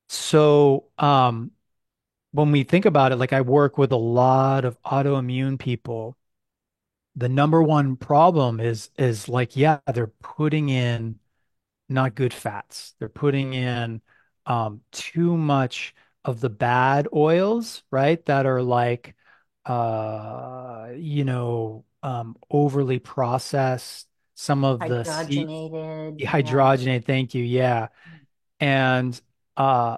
[0.09, 1.51] So, um,
[2.33, 6.17] when we think about it, like I work with a lot of autoimmune people,
[7.15, 11.19] the number one problem is is like, yeah, they're putting in
[11.89, 12.95] not good fats.
[12.99, 14.01] They're putting in
[14.45, 15.95] um, too much
[16.25, 18.25] of the bad oils, right?
[18.25, 19.15] That are like,
[19.65, 24.07] uh, you know, um, overly processed.
[24.35, 26.19] Some of the C Hydrogenated.
[26.19, 26.31] Yeah.
[26.31, 27.87] hydrogenate, thank you, yeah.
[28.59, 29.19] And
[29.57, 29.97] uh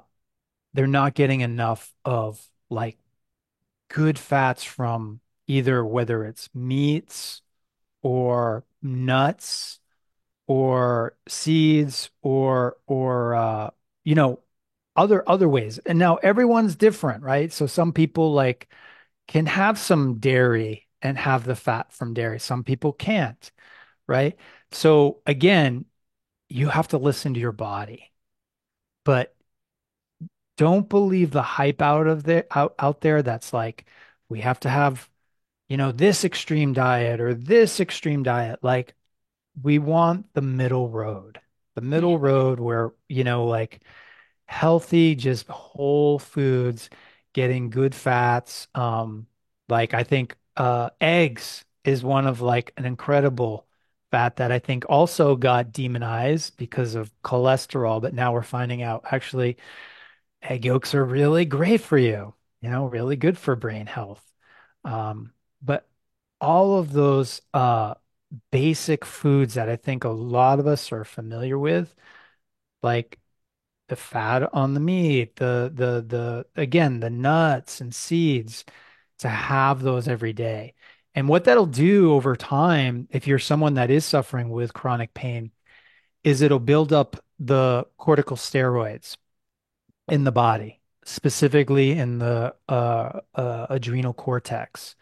[0.74, 2.97] they're not getting enough of like
[3.89, 7.41] good fats from either whether it's meats
[8.01, 9.80] or nuts
[10.47, 13.70] or seeds or or uh
[14.03, 14.39] you know
[14.95, 15.80] other other ways.
[15.80, 17.51] And now everyone's different, right?
[17.53, 18.70] So some people like
[19.28, 22.39] can have some dairy and have the fat from dairy.
[22.39, 23.51] Some people can't,
[24.07, 24.38] right?
[24.71, 25.86] So again,
[26.49, 28.11] you have to listen to your body.
[29.05, 29.36] But
[30.57, 33.86] don't believe the hype out of there out, out there that's like
[34.30, 35.09] we have to have,
[35.69, 38.59] you know, this extreme diet or this extreme diet.
[38.63, 38.95] Like
[39.61, 41.39] we want the middle road.
[41.75, 43.82] The middle road where, you know, like
[44.47, 46.89] healthy, just whole foods,
[47.38, 48.67] getting good fats.
[48.75, 49.27] Um,
[49.69, 53.67] like I think uh, eggs is one of like an incredible
[54.11, 59.05] fat that I think also got demonized because of cholesterol, but now we're finding out
[59.11, 59.57] actually
[60.41, 64.23] egg yolks are really great for you, you know, really good for brain health.
[64.85, 65.88] Um, but
[66.41, 67.95] all of those uh,
[68.51, 71.93] basic foods that I think a lot of us are familiar with,
[72.83, 73.19] like
[73.89, 78.65] the fat on the meat, the the the again, the nuts and seeds,
[79.19, 80.73] to have those every day.
[81.15, 85.51] And what that'll do over time, if you're someone that is suffering with chronic pain,
[86.23, 89.17] is it'll build up the cortical steroids
[90.07, 94.95] in the body, specifically in the uh, uh, adrenal cortex.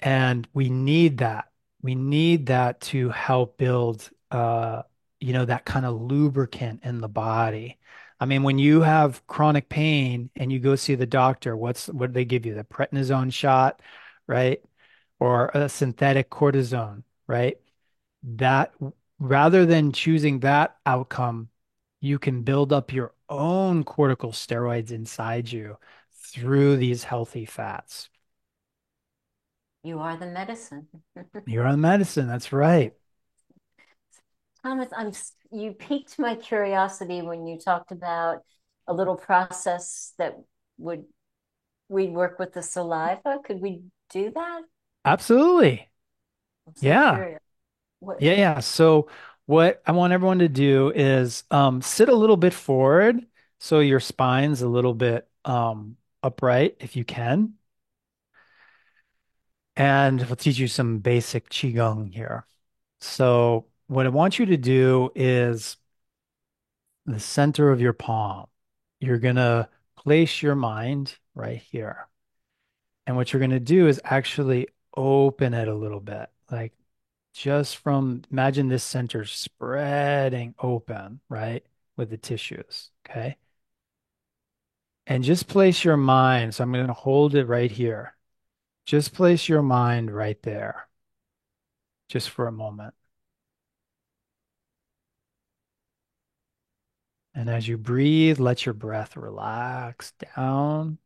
[0.00, 1.46] And we need that.
[1.82, 4.82] We need that to help build, uh,
[5.24, 7.78] you know, that kind of lubricant in the body.
[8.20, 12.08] I mean, when you have chronic pain and you go see the doctor, what's what
[12.08, 12.54] do they give you?
[12.54, 13.80] The prednisone shot,
[14.26, 14.60] right?
[15.20, 17.58] Or a synthetic cortisone, right?
[18.24, 18.74] That
[19.18, 21.50] rather than choosing that outcome,
[22.00, 25.78] you can build up your own cortical steroids inside you
[26.12, 28.10] through these healthy fats.
[29.84, 30.88] You are the medicine.
[31.46, 32.26] You're on medicine.
[32.26, 32.94] That's right.
[34.64, 35.12] Thomas, I'm
[35.52, 38.42] you piqued my curiosity when you talked about
[38.86, 40.38] a little process that
[40.78, 41.04] would
[41.90, 43.40] we'd work with the saliva.
[43.44, 44.62] Could we do that?
[45.04, 45.90] Absolutely.
[46.76, 47.36] So Yeah.
[48.00, 48.22] What?
[48.22, 48.60] Yeah, yeah.
[48.60, 49.08] So
[49.44, 53.26] what I want everyone to do is um, sit a little bit forward
[53.58, 57.54] so your spine's a little bit um, upright if you can.
[59.76, 62.46] And we'll teach you some basic Qigong here.
[63.00, 65.76] So what I want you to do is
[67.06, 68.46] the center of your palm.
[69.00, 72.08] You're gonna place your mind right here.
[73.06, 76.30] And what you're gonna do is actually open it a little bit.
[76.50, 76.72] Like
[77.34, 81.64] just from imagine this center spreading open, right?
[81.96, 82.90] With the tissues.
[83.08, 83.36] Okay.
[85.06, 86.54] And just place your mind.
[86.54, 88.16] So I'm going to hold it right here.
[88.86, 90.88] Just place your mind right there,
[92.08, 92.94] just for a moment.
[97.34, 100.98] And as you breathe, let your breath relax down,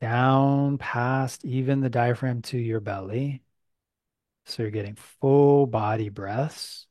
[0.00, 3.42] down past even the diaphragm to your belly.
[4.46, 6.86] So you're getting full body breaths.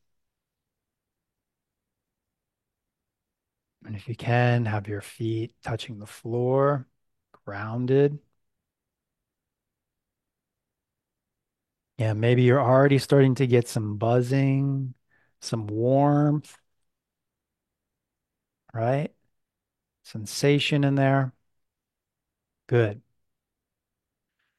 [3.85, 6.87] And if you can, have your feet touching the floor,
[7.45, 8.19] grounded.
[11.97, 14.93] Yeah, maybe you're already starting to get some buzzing,
[15.41, 16.57] some warmth,
[18.73, 19.13] right?
[20.03, 21.33] Sensation in there.
[22.67, 23.01] Good.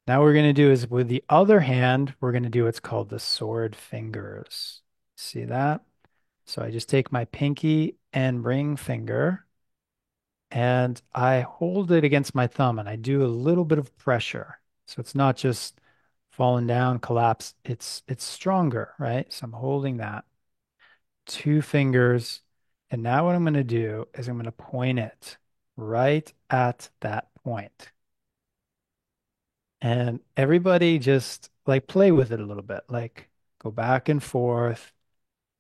[0.06, 2.80] Now we're going to do is with the other hand, we're going to do what's
[2.80, 4.82] called the sword fingers.
[5.16, 5.82] See that?
[6.46, 9.46] So I just take my pinky and ring finger
[10.50, 14.60] and I hold it against my thumb and I do a little bit of pressure.
[14.86, 15.80] So it's not just
[16.30, 17.54] falling down, collapse.
[17.64, 19.32] It's it's stronger, right?
[19.32, 20.24] So I'm holding that.
[21.26, 22.42] Two fingers.
[22.90, 25.36] And now what I'm going to do is I'm going to point it
[25.76, 27.90] right at that point.
[29.80, 33.28] And everybody just like play with it a little bit, like
[33.58, 34.92] go back and forth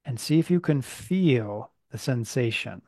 [0.04, 2.82] and see if you can feel the sensation.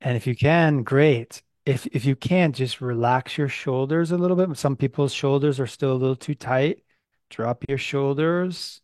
[0.00, 1.42] And if you can, great.
[1.66, 4.56] If if you can't, just relax your shoulders a little bit.
[4.56, 6.84] Some people's shoulders are still a little too tight.
[7.30, 8.80] Drop your shoulders.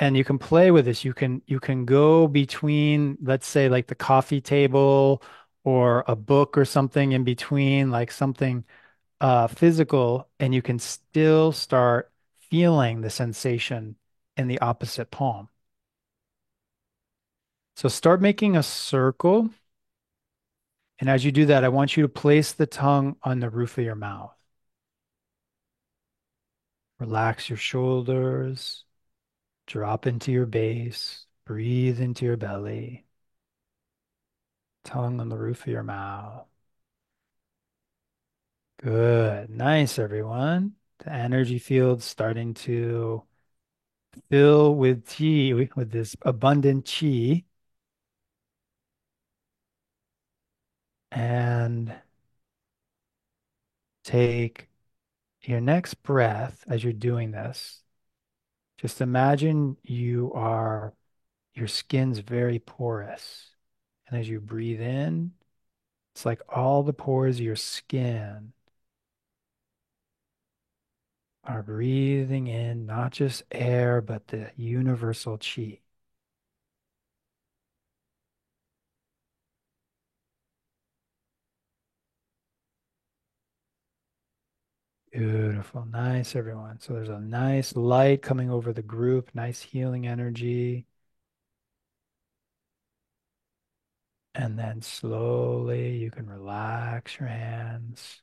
[0.00, 1.04] And you can play with this.
[1.04, 5.22] You can you can go between, let's say, like the coffee table
[5.62, 8.64] or a book or something in between, like something
[9.20, 12.10] uh, physical, and you can still start
[12.50, 13.96] feeling the sensation
[14.36, 15.48] in the opposite palm.
[17.76, 19.50] So start making a circle.
[20.98, 23.78] And as you do that, I want you to place the tongue on the roof
[23.78, 24.34] of your mouth.
[26.98, 28.84] Relax your shoulders,
[29.70, 33.06] drop into your base, breathe into your belly,
[34.84, 36.46] tongue on the roof of your mouth.
[38.78, 39.50] Good.
[39.50, 40.76] Nice, everyone.
[40.98, 43.24] The energy field's starting to
[44.30, 47.44] fill with chi, with this abundant chi.
[51.12, 51.94] And
[54.04, 54.68] take
[55.42, 57.82] your next breath as you're doing this.
[58.80, 60.94] Just imagine you are,
[61.54, 63.50] your skin's very porous.
[64.08, 65.32] And as you breathe in,
[66.14, 68.54] it's like all the pores of your skin
[71.44, 75.80] are breathing in not just air, but the universal chi.
[85.20, 85.84] Beautiful.
[85.84, 86.80] Nice, everyone.
[86.80, 90.86] So there's a nice light coming over the group, nice healing energy.
[94.34, 98.22] And then slowly you can relax your hands,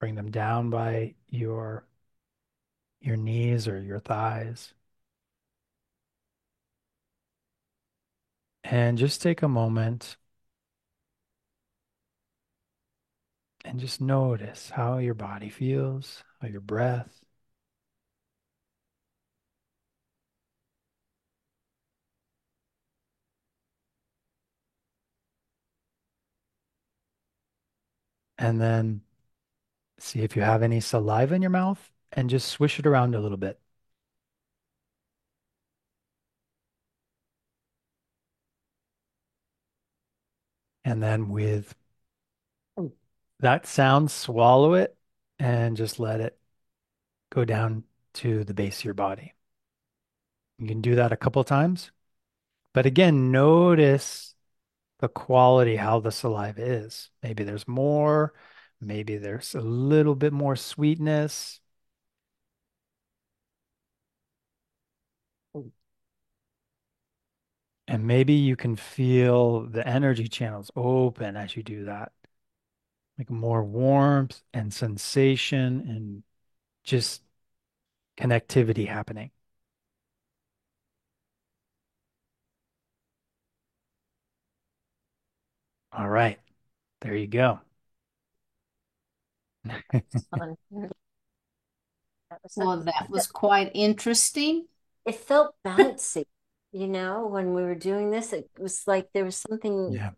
[0.00, 1.86] bring them down by your
[3.00, 4.72] your knees or your thighs.
[8.64, 10.16] And just take a moment
[13.64, 17.24] and just notice how your body feels, how your breath.
[28.38, 29.02] And then
[29.98, 33.20] see if you have any saliva in your mouth and just swish it around a
[33.20, 33.60] little bit.
[40.84, 41.74] And then with
[43.40, 44.96] that sound, swallow it
[45.38, 46.38] and just let it
[47.30, 47.84] go down
[48.14, 49.34] to the base of your body.
[50.58, 51.90] You can do that a couple times.
[52.74, 54.34] But again, notice
[55.00, 57.10] the quality, how the saliva is.
[57.22, 58.34] Maybe there's more,
[58.80, 61.60] maybe there's a little bit more sweetness.
[67.86, 72.12] And maybe you can feel the energy channels open as you do that.
[73.20, 76.24] Like more warmth and sensation and
[76.84, 77.22] just
[78.18, 79.32] connectivity happening.
[85.92, 86.38] All right.
[87.02, 87.60] There you go.
[90.30, 90.56] Fun.
[92.30, 94.66] That was Well, that was quite interesting.
[95.06, 96.24] it felt bouncy,
[96.72, 98.32] you know, when we were doing this.
[98.32, 100.12] It was like there was something Yeah.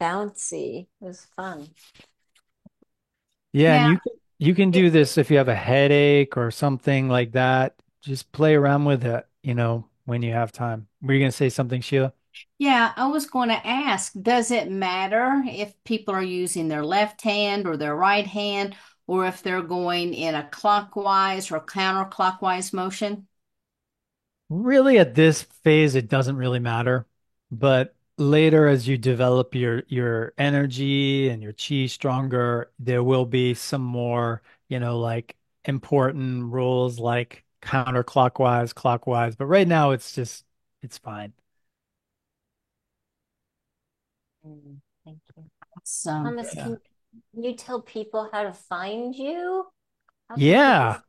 [0.00, 0.88] bouncy.
[1.00, 1.68] It was fun.
[3.54, 3.88] Yeah, and Yeah.
[3.88, 7.76] you can you can do this if you have a headache or something like that.
[8.02, 10.88] Just play around with it, you know, when you have time.
[11.02, 12.12] Were you going to say something, Sheila?
[12.58, 17.22] Yeah, I was going to ask, does it matter if people are using their left
[17.22, 18.76] hand or their right hand,
[19.06, 23.28] or if they're going in a clockwise or counterclockwise motion?
[24.48, 27.06] Really, at this phase, it doesn't really matter.
[27.50, 33.54] But later, as you develop your your energy and your chi stronger, there will be
[33.54, 39.36] some more, you know, like important rules like counterclockwise, clockwise.
[39.36, 40.44] But right now, it's just
[40.82, 41.32] it's fine.
[44.46, 45.44] Mm, thank you.
[45.84, 46.76] Some, Thomas, Yeah.
[47.34, 49.66] can you tell people how to find you?
[50.28, 51.02] How can people Yeah.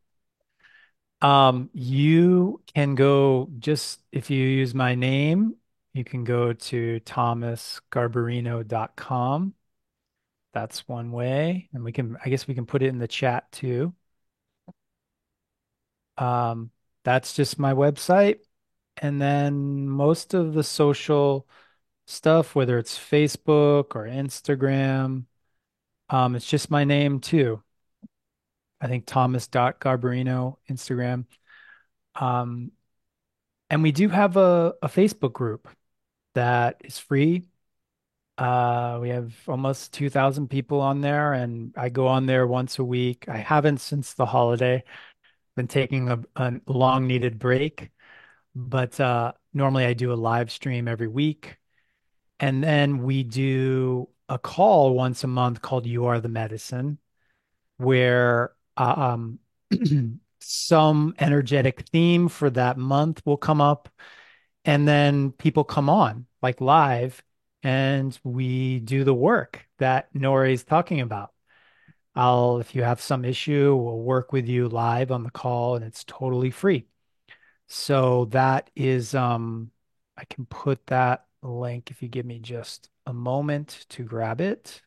[1.21, 5.55] Um, you can go just if you use my name,
[5.95, 9.53] you can go to thomasgarbarino.com.
[10.53, 11.69] That's one way.
[11.73, 13.93] And we can, I guess we can put it in the chat too.
[16.17, 16.71] Um,
[17.05, 18.39] that's just my website.
[18.97, 21.47] And then most of the social
[22.07, 25.25] stuff, whether it's Facebook or Instagram,
[26.09, 27.63] um, it's just my name too.
[28.81, 31.25] I think Thomas.Garbarino, Instagram.
[32.15, 32.73] Um,
[33.69, 35.69] and we do have a, a Facebook group
[36.35, 37.47] that is free.
[38.37, 42.83] Uh, we have almost 2,000 people on there, and I go on there once a
[42.83, 43.27] week.
[43.29, 44.83] I haven't since the holiday,
[45.55, 47.91] been taking a, a long needed break,
[48.53, 51.57] but uh, normally I do a live stream every week.
[52.39, 56.97] And then we do a call once a month called You Are the Medicine,
[57.77, 59.39] where uh, um,
[60.41, 63.89] some energetic theme for that month will come up.
[64.65, 67.23] And then people come on like live
[67.63, 71.31] and we do the work that Nori is talking about.
[72.15, 75.85] I'll, if you have some issue, we'll work with you live on the call and
[75.85, 76.87] it's totally free.
[77.67, 79.71] So that is, um,
[80.17, 84.81] I can put that link if you give me just a moment to grab it.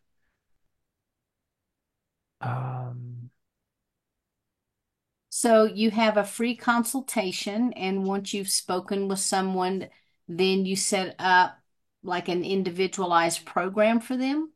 [2.40, 3.30] Um,
[5.38, 9.88] so you have a free consultation, and once you've spoken with someone,
[10.26, 11.56] then you set up
[12.02, 14.50] like an individualized program for them?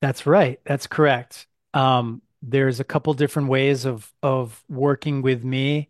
[0.00, 0.60] That's right.
[0.64, 1.48] That's correct.
[1.74, 5.88] Um, there's a couple different ways of of working with me.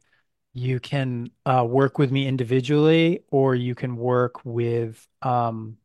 [0.54, 5.76] You can uh, work with me individually, or you can work with um,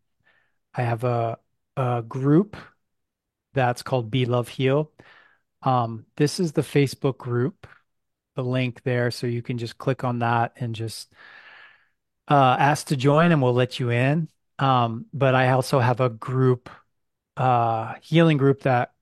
[0.74, 1.40] I have a
[1.76, 2.56] a group
[3.54, 4.92] that's called Be Love Heal.
[5.64, 7.68] Um, this is the Facebook group,
[8.36, 11.14] the link there, so you can just click on that and just
[12.28, 14.30] uh, ask to join, and we'll let you in.
[14.60, 16.70] Um, but I also have a group,
[17.38, 18.94] uh, healing group that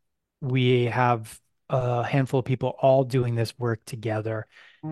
[0.41, 1.39] we have
[1.69, 4.47] a handful of people all doing this work together,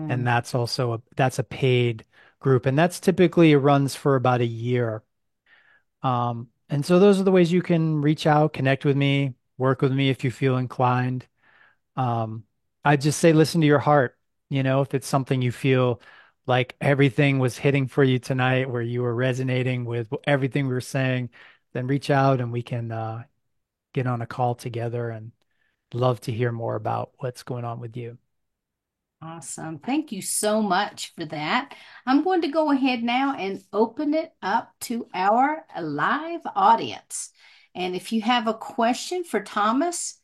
[0.08, 0.26] and Mm.
[0.26, 2.04] that's also a that's a paid
[2.40, 5.02] group, and that's typically runs for about a year.
[6.02, 9.82] Um, and so those are the ways you can reach out, connect with me, work
[9.82, 11.26] with me if you feel inclined.
[11.96, 12.44] Um,
[12.84, 14.18] I just say listen to your heart.
[14.50, 16.00] You know, if it's something you feel
[16.46, 20.80] like everything was hitting for you tonight, where you were resonating with everything we were
[20.80, 21.30] saying,
[21.72, 23.24] then reach out and we can uh,
[23.94, 25.32] get on a call together and
[25.94, 28.18] love to hear more about what's going on with you.
[29.22, 29.78] Awesome.
[29.78, 31.74] Thank you so much for that.
[32.04, 37.30] I'm going to go ahead now and open it up to our live audience.
[37.74, 40.20] And if you have a question for Thomas,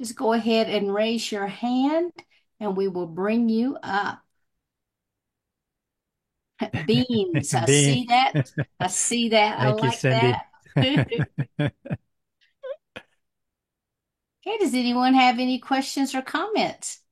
[0.00, 2.12] just go ahead and raise your hand
[2.60, 4.22] and we will bring you up.
[6.84, 8.34] Beans, I see that.
[8.80, 9.58] I see that.
[9.58, 10.36] I Thank you, like Cindy.
[10.36, 10.46] that.
[14.46, 17.02] Okay, does anyone have any questions or comments?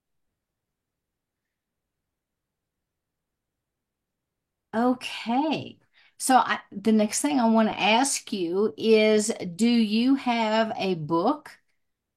[4.74, 5.78] Okay.
[6.18, 10.95] So I, the next thing I want to ask you is, do you have a
[10.95, 11.51] book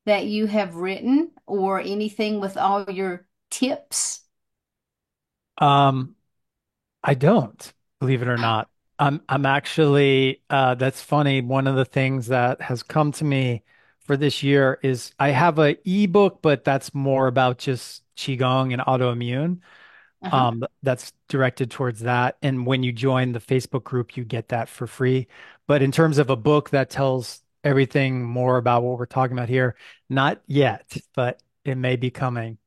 [0.08, 4.22] that you have written or anything with all your tips?
[5.58, 6.16] Um,
[7.04, 8.70] I don't, believe it or not.
[9.00, 11.42] I'm I'm actually uh that's funny.
[11.42, 13.64] One of the things that has come to me
[14.00, 18.82] for this year is I have a ebook, but that's more about just Qigong and
[18.82, 19.60] autoimmune.
[20.24, 20.36] Uh-huh.
[20.36, 22.38] Um, that's directed towards that.
[22.42, 25.28] And when you join the Facebook group, you get that for free.
[25.68, 29.50] But in terms of a book that tells everything more about what we're talking about
[29.50, 29.76] here,
[30.10, 32.58] not yet, but it may be coming.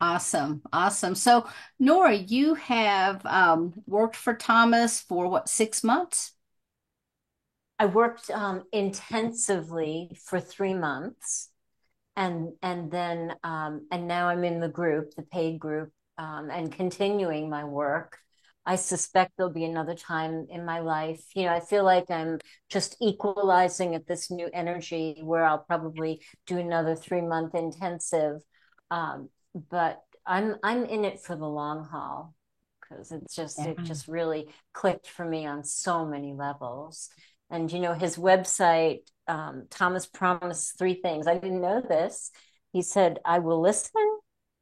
[0.00, 0.62] Awesome.
[0.72, 1.14] Awesome.
[1.14, 1.46] So,
[1.78, 6.32] Nora, you have um, worked for Thomas for what, six months?
[7.78, 11.50] I worked um, intensively for three months,
[12.16, 16.70] and and then um, and now I'm in the group, the paid group, um, and
[16.70, 18.18] continuing my work.
[18.66, 21.24] I suspect there'll be another time in my life.
[21.34, 22.38] You know, I feel like I'm
[22.68, 28.42] just equalizing at this new energy where I'll probably do another three month intensive.
[28.90, 29.30] Um,
[29.70, 32.34] but I'm I'm in it for the long haul
[32.80, 33.66] because it's just Yeah.
[33.66, 37.08] it just really clicked for me on so many levels.
[37.50, 41.26] And you know, his website, um, Thomas promised three things.
[41.26, 42.30] I didn't know this.
[42.72, 44.19] He said, I will listen,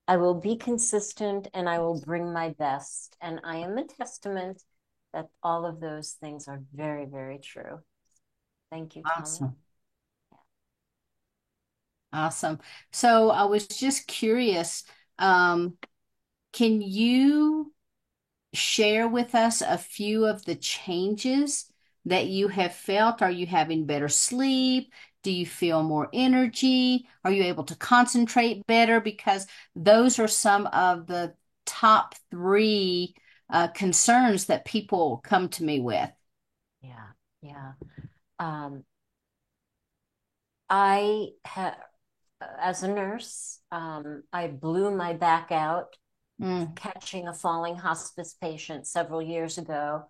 [0.08, 3.16] I will be consistent, and I will bring my best.
[3.20, 4.62] And I am a testament
[5.12, 7.80] that all of those things are very, very true.
[8.70, 9.40] Thank you, Thomas.
[9.40, 9.56] Awesome.
[12.12, 12.58] Awesome.
[12.90, 14.84] So I was just curious,
[15.18, 15.76] um,
[16.54, 17.74] can you
[18.54, 21.70] share with us a few of the changes
[22.06, 23.20] that you have felt?
[23.20, 24.90] Are you having better sleep?
[25.22, 27.08] Do you feel more energy?
[27.24, 29.00] Are you able to concentrate better?
[29.00, 29.46] Because
[29.76, 31.34] those are some of the
[31.66, 33.14] top three
[33.50, 36.10] uh, concerns that people come to me with.
[36.80, 37.12] Yeah,
[37.42, 37.72] yeah.
[38.38, 38.84] Um,
[40.70, 41.76] I have,
[42.60, 45.96] as a nurse, um, I blew my back out
[46.40, 46.74] Mm.
[46.76, 50.04] catching a falling hospice patient several years ago.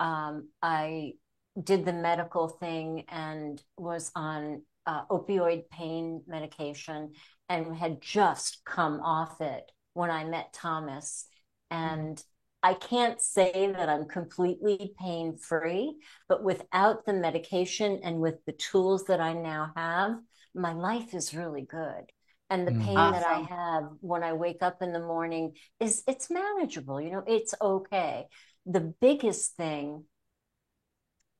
[0.00, 1.14] Um, I
[1.62, 7.12] did the medical thing and was on uh, opioid pain medication
[7.48, 11.26] and had just come off it when I met Thomas.
[11.70, 12.22] And
[12.62, 15.96] I can't say that I'm completely pain free,
[16.28, 20.16] but without the medication and with the tools that I now have,
[20.54, 22.04] my life is really good.
[22.50, 22.80] and the Mm.
[22.82, 27.10] pain that I have when I wake up in the morning is it's manageable, you
[27.10, 28.26] know, it's okay.
[28.64, 30.04] The biggest thing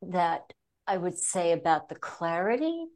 [0.02, 0.52] that
[0.86, 2.86] I would say about the clarity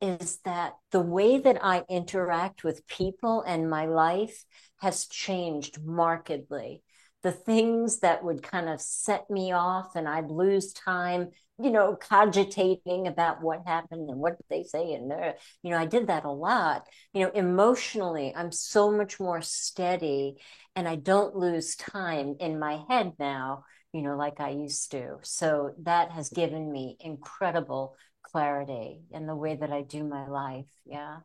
[0.00, 4.44] is that the way that I interact with people and my life
[4.78, 6.82] has changed markedly.
[7.22, 11.96] The things that would kind of set me off and I'd lose time, you know,
[11.96, 14.92] cogitating about what happened and what did they say.
[14.92, 15.32] And, uh,
[15.62, 16.86] you know, I did that a lot.
[17.14, 20.36] You know, emotionally, I'm so much more steady
[20.76, 25.18] and I don't lose time in my head now you know, like I used to.
[25.22, 30.66] So that has given me incredible clarity in the way that I do my life.
[30.84, 31.18] Yeah.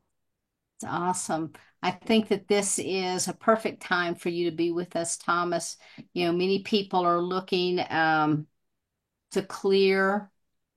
[0.78, 1.54] It's awesome.
[1.82, 5.78] I think that this is a perfect time for you to be with us, Thomas.
[6.14, 8.46] You know, many people are looking um,
[9.32, 10.30] to clear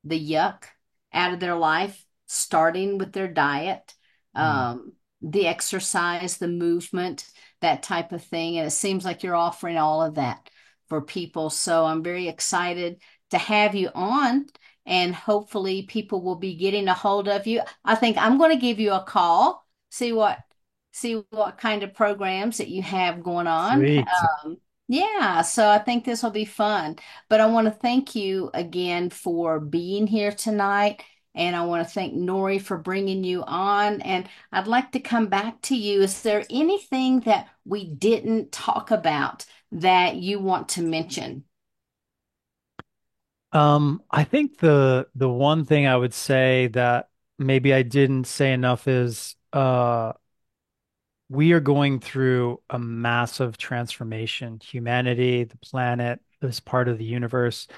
[0.03, 0.65] the yuck
[1.13, 3.95] out of their life, starting with their diet,
[4.35, 4.41] Mm.
[4.41, 7.29] um, the exercise, the movement,
[7.61, 8.57] that type of thing.
[8.57, 10.49] And it seems like you're offering all of that
[10.93, 11.49] for people.
[11.49, 14.45] So I'm very excited to have you on,
[14.85, 17.63] and hopefully people will be getting a hold of you.
[17.83, 20.39] I think I'm going to give you a call, see what
[20.91, 23.81] see what kind of programs that you have going on.
[24.45, 26.97] Um, yeah, so I think this will be fun.
[27.31, 31.03] But I want to thank you again for being here tonight.
[31.35, 34.03] And I want to thank Nori for bringing you on.
[34.03, 36.03] And I'd like to come back to you.
[36.03, 41.45] Is there anything that we didn't talk about that you want to mention?
[43.53, 48.53] Um, I think the the one thing I would say that maybe I didn't say
[48.53, 50.13] enough is uh
[51.29, 54.61] we are going through a massive transformation.
[54.63, 57.69] Humanity, the planet, this part of the universe.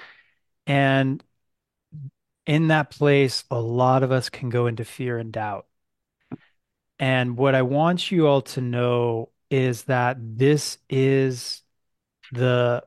[0.67, 1.23] And
[2.47, 5.67] in that place, a lot of us can go into fear and doubt.
[6.99, 11.64] And what I want you all to know is that this is
[12.35, 12.85] the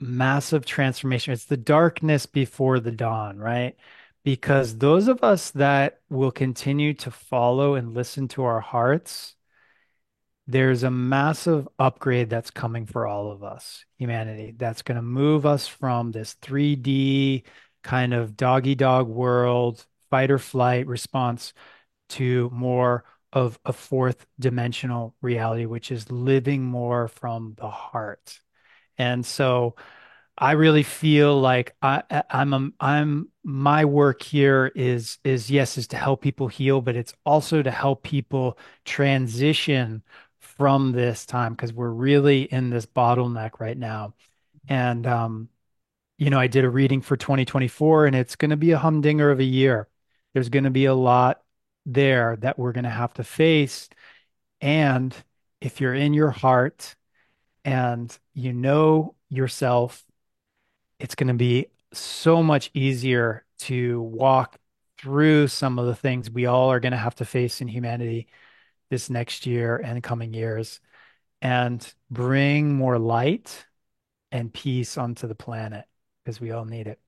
[0.00, 1.32] massive transformation.
[1.32, 3.76] It's the darkness before the dawn, right?
[4.24, 9.34] Because those of us that will continue to follow and listen to our hearts,
[10.46, 15.46] there's a massive upgrade that's coming for all of us, humanity, that's going to move
[15.46, 17.44] us from this 3D
[17.82, 21.52] kind of doggy dog world, fight or flight response
[22.10, 28.40] to more of a fourth dimensional reality, which is living more from the heart.
[28.98, 29.76] And so
[30.36, 35.88] I really feel like I, I'm a, I'm my work here is is yes is
[35.88, 40.02] to help people heal, but it's also to help people transition
[40.40, 44.14] from this time because we're really in this bottleneck right now.
[44.68, 45.48] And um,
[46.18, 49.30] you know, I did a reading for 2024 and it's going to be a humdinger
[49.30, 49.88] of a year.
[50.34, 51.42] There's going to be a lot
[51.86, 53.88] there that we're going to have to face.
[54.60, 55.14] And
[55.60, 56.96] if you're in your heart
[57.68, 60.02] and you know yourself
[60.98, 64.56] it's going to be so much easier to walk
[64.98, 68.26] through some of the things we all are going to have to face in humanity
[68.90, 70.80] this next year and coming years
[71.42, 73.66] and bring more light
[74.32, 75.84] and peace onto the planet
[76.24, 76.98] because we all need it.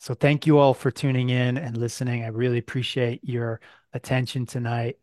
[0.00, 2.24] So thank you all for tuning in and listening.
[2.24, 3.60] I really appreciate your
[3.92, 4.98] attention tonight.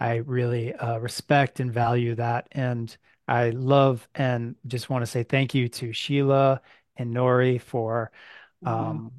[0.00, 2.48] I really uh, respect and value that.
[2.52, 2.94] And
[3.28, 6.60] I love and just want to say thank you to Sheila
[6.96, 8.10] and Nori for
[8.64, 9.12] um,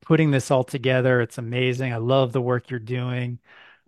[0.00, 1.20] putting this all together.
[1.20, 1.92] It's amazing.
[1.92, 3.38] I love the work you're doing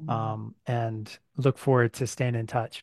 [0.00, 0.10] Mhm.
[0.10, 2.82] um, and look forward to staying in touch.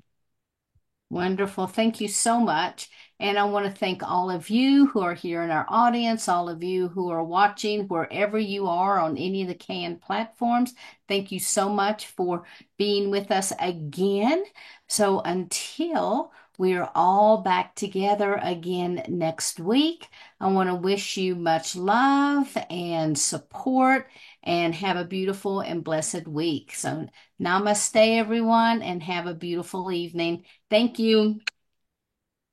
[1.09, 1.67] Wonderful.
[1.67, 2.89] Thank you so much.
[3.19, 6.49] And I want to thank all of you who are here in our audience, all
[6.49, 10.73] of you who are watching wherever you are on any of the CAN platforms.
[11.07, 12.43] Thank you so much for
[12.77, 14.43] being with us again.
[14.87, 20.07] So until we're all back together again next week,
[20.39, 24.09] I want to wish you much love and support
[24.43, 26.73] and have a beautiful and blessed week.
[26.73, 27.07] So
[27.39, 30.45] namaste, everyone, and have a beautiful evening.
[30.69, 31.39] Thank you.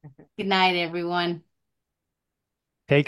[0.36, 1.43] Good night, everyone.
[2.89, 3.02] Take